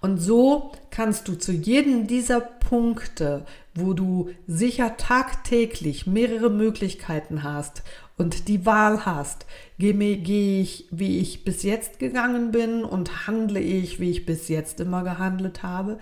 Und 0.00 0.18
so 0.18 0.72
kannst 0.90 1.26
du 1.26 1.34
zu 1.34 1.52
jedem 1.52 2.06
dieser 2.06 2.40
Punkte, 2.40 3.44
wo 3.74 3.92
du 3.92 4.30
sicher 4.46 4.96
tagtäglich 4.96 6.06
mehrere 6.06 6.50
Möglichkeiten 6.50 7.42
hast 7.42 7.82
und 8.16 8.48
die 8.48 8.64
Wahl 8.64 9.04
hast, 9.04 9.46
gehe 9.78 10.60
ich, 10.60 10.86
wie 10.90 11.18
ich 11.18 11.44
bis 11.44 11.62
jetzt 11.62 11.98
gegangen 11.98 12.52
bin 12.52 12.84
und 12.84 13.26
handle 13.26 13.60
ich, 13.60 13.98
wie 13.98 14.10
ich 14.10 14.26
bis 14.26 14.48
jetzt 14.48 14.80
immer 14.80 15.02
gehandelt 15.02 15.62
habe, 15.62 15.98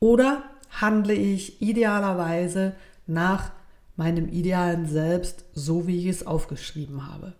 oder 0.00 0.44
handle 0.70 1.14
ich 1.14 1.60
idealerweise 1.62 2.74
nach 3.06 3.50
meinem 3.96 4.28
idealen 4.28 4.86
Selbst, 4.86 5.44
so 5.54 5.86
wie 5.86 5.98
ich 5.98 6.06
es 6.06 6.26
aufgeschrieben 6.26 7.12
habe. 7.12 7.34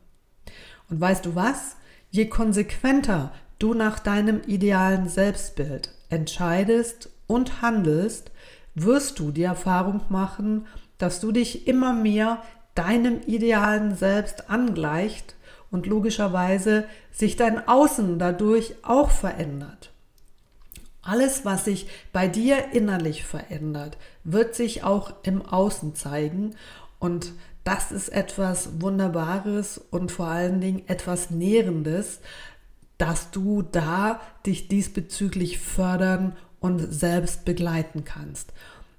Und 0.91 1.01
weißt 1.01 1.25
du 1.27 1.35
was? 1.35 1.77
Je 2.11 2.27
konsequenter 2.27 3.33
du 3.59 3.75
nach 3.75 3.99
deinem 3.99 4.41
idealen 4.47 5.09
Selbstbild 5.09 5.91
entscheidest 6.09 7.11
und 7.27 7.63
handelst, 7.63 8.31
wirst 8.75 9.19
du 9.19 9.31
die 9.31 9.43
Erfahrung 9.43 10.01
machen, 10.09 10.67
dass 10.97 11.21
du 11.21 11.33
dich 11.33 11.67
immer 11.67 11.93
mehr 11.93 12.43
deinem 12.75 13.21
idealen 13.27 13.95
Selbst 13.97 14.51
angleicht 14.51 15.37
und 15.71 15.87
logischerweise 15.87 16.85
sich 17.11 17.37
dein 17.37 17.67
Außen 17.69 18.19
dadurch 18.19 18.75
auch 18.83 19.11
verändert. 19.11 19.93
Alles, 21.09 21.47
was 21.47 21.65
sich 21.65 21.89
bei 22.13 22.29
dir 22.29 22.73
innerlich 22.73 23.25
verändert, 23.25 23.97
wird 24.25 24.55
sich 24.55 24.85
auch 24.85 25.15
im 25.23 25.41
Außen 25.41 25.95
zeigen 25.95 26.55
und 26.99 27.33
das 27.65 27.93
ist 27.93 28.11
etwas 28.11 28.83
Wunderbares 28.83 29.79
und 29.91 30.13
vor 30.13 30.27
allen 30.27 30.61
Dingen 30.61 30.83
etwas 30.87 31.31
Nährendes, 31.31 32.21
dass 32.99 33.31
du 33.31 33.63
da 33.63 34.21
dich 34.45 34.69
diesbezüglich 34.69 35.59
fördern 35.59 36.37
und 36.61 36.79
selbst 36.93 37.47
begleiten 37.47 38.05
kannst. 38.05 38.53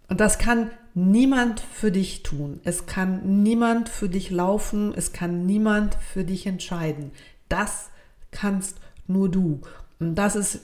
Und 0.07 0.19
das 0.19 0.39
kann 0.39 0.71
niemand 0.95 1.59
für 1.59 1.91
dich 1.91 2.23
tun. 2.23 2.59
Es 2.63 2.87
kann 2.87 3.43
niemand 3.43 3.87
für 3.87 4.09
dich 4.09 4.31
laufen. 4.31 4.95
Es 4.95 5.13
kann 5.13 5.45
niemand 5.45 5.93
für 5.93 6.23
dich 6.23 6.47
entscheiden. 6.47 7.11
Das 7.49 7.89
kannst 8.31 8.77
nur 9.05 9.29
du. 9.29 9.61
Und 9.99 10.15
das 10.15 10.35
ist 10.35 10.61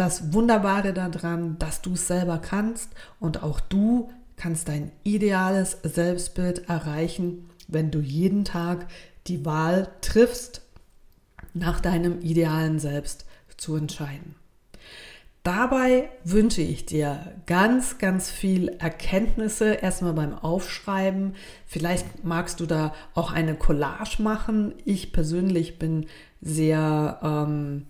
das 0.00 0.32
Wunderbare 0.32 0.94
daran, 0.94 1.58
dass 1.58 1.82
du 1.82 1.92
es 1.92 2.06
selber 2.06 2.38
kannst 2.38 2.88
und 3.18 3.42
auch 3.42 3.60
du 3.60 4.10
kannst 4.36 4.68
dein 4.68 4.92
ideales 5.04 5.76
Selbstbild 5.82 6.70
erreichen, 6.70 7.50
wenn 7.68 7.90
du 7.90 8.00
jeden 8.00 8.46
Tag 8.46 8.86
die 9.26 9.44
Wahl 9.44 9.88
triffst, 10.00 10.62
nach 11.52 11.80
deinem 11.80 12.22
idealen 12.22 12.78
Selbst 12.78 13.26
zu 13.58 13.76
entscheiden. 13.76 14.36
Dabei 15.42 16.08
wünsche 16.24 16.62
ich 16.62 16.86
dir 16.86 17.34
ganz, 17.44 17.98
ganz 17.98 18.30
viel 18.30 18.68
Erkenntnisse 18.68 19.74
erstmal 19.74 20.14
beim 20.14 20.34
Aufschreiben. 20.34 21.34
Vielleicht 21.66 22.24
magst 22.24 22.60
du 22.60 22.64
da 22.64 22.94
auch 23.14 23.32
eine 23.32 23.54
Collage 23.54 24.22
machen. 24.22 24.72
Ich 24.86 25.12
persönlich 25.12 25.78
bin 25.78 26.06
sehr 26.40 27.20
ähm, 27.22 27.86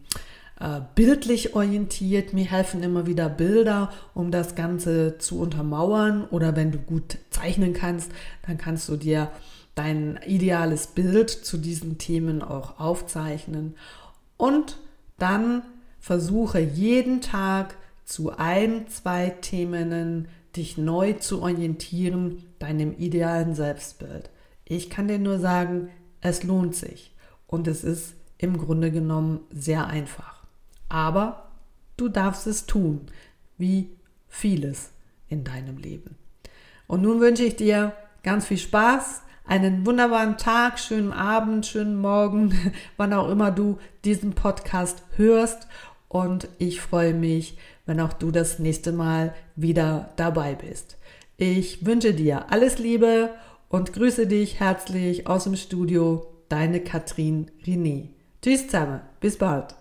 äh, 0.60 0.80
bildlich 0.94 1.54
orientiert. 1.54 2.34
Mir 2.34 2.44
helfen 2.44 2.82
immer 2.82 3.06
wieder 3.06 3.28
Bilder, 3.28 3.90
um 4.14 4.30
das 4.30 4.54
Ganze 4.54 5.16
zu 5.18 5.40
untermauern. 5.40 6.26
Oder 6.30 6.54
wenn 6.54 6.70
du 6.70 6.78
gut 6.78 7.18
zeichnen 7.30 7.72
kannst, 7.72 8.12
dann 8.46 8.58
kannst 8.58 8.88
du 8.88 8.96
dir 8.96 9.30
dein 9.74 10.20
ideales 10.26 10.88
Bild 10.88 11.30
zu 11.30 11.56
diesen 11.56 11.96
Themen 11.96 12.42
auch 12.42 12.78
aufzeichnen. 12.78 13.74
Und 14.36 14.76
dann 15.18 15.62
versuche 15.98 16.60
jeden 16.60 17.22
Tag 17.22 17.74
zu 18.04 18.36
ein, 18.36 18.86
zwei 18.88 19.30
Themen 19.30 20.28
dich 20.56 20.76
neu 20.76 21.14
zu 21.14 21.42
orientieren, 21.42 22.42
deinem 22.58 22.92
idealen 22.98 23.54
Selbstbild. 23.54 24.30
Ich 24.64 24.90
kann 24.90 25.08
dir 25.08 25.18
nur 25.18 25.38
sagen, 25.38 25.88
es 26.20 26.42
lohnt 26.42 26.74
sich 26.74 27.14
und 27.46 27.66
es 27.66 27.82
ist 27.82 28.14
im 28.36 28.58
Grunde 28.58 28.90
genommen 28.90 29.40
sehr 29.50 29.86
einfach. 29.86 30.39
Aber 30.90 31.48
du 31.96 32.10
darfst 32.10 32.46
es 32.46 32.66
tun, 32.66 33.06
wie 33.56 33.88
vieles 34.28 34.90
in 35.28 35.44
deinem 35.44 35.78
Leben. 35.78 36.16
Und 36.86 37.00
nun 37.02 37.20
wünsche 37.20 37.44
ich 37.44 37.56
dir 37.56 37.94
ganz 38.22 38.46
viel 38.46 38.58
Spaß, 38.58 39.22
einen 39.46 39.86
wunderbaren 39.86 40.36
Tag, 40.36 40.78
schönen 40.78 41.12
Abend, 41.12 41.64
schönen 41.64 41.96
Morgen, 41.96 42.72
wann 42.96 43.14
auch 43.14 43.30
immer 43.30 43.50
du 43.50 43.78
diesen 44.04 44.34
Podcast 44.34 45.02
hörst. 45.16 45.66
Und 46.08 46.48
ich 46.58 46.80
freue 46.80 47.14
mich, 47.14 47.56
wenn 47.86 48.00
auch 48.00 48.12
du 48.12 48.30
das 48.30 48.58
nächste 48.58 48.92
Mal 48.92 49.34
wieder 49.56 50.10
dabei 50.16 50.54
bist. 50.54 50.98
Ich 51.36 51.86
wünsche 51.86 52.12
dir 52.12 52.50
alles 52.50 52.78
Liebe 52.78 53.30
und 53.68 53.92
grüße 53.92 54.26
dich 54.26 54.60
herzlich 54.60 55.26
aus 55.26 55.44
dem 55.44 55.56
Studio, 55.56 56.26
deine 56.48 56.80
Katrin 56.80 57.50
René. 57.64 58.08
Tschüss 58.42 58.66
zusammen, 58.66 59.00
bis 59.20 59.38
bald. 59.38 59.79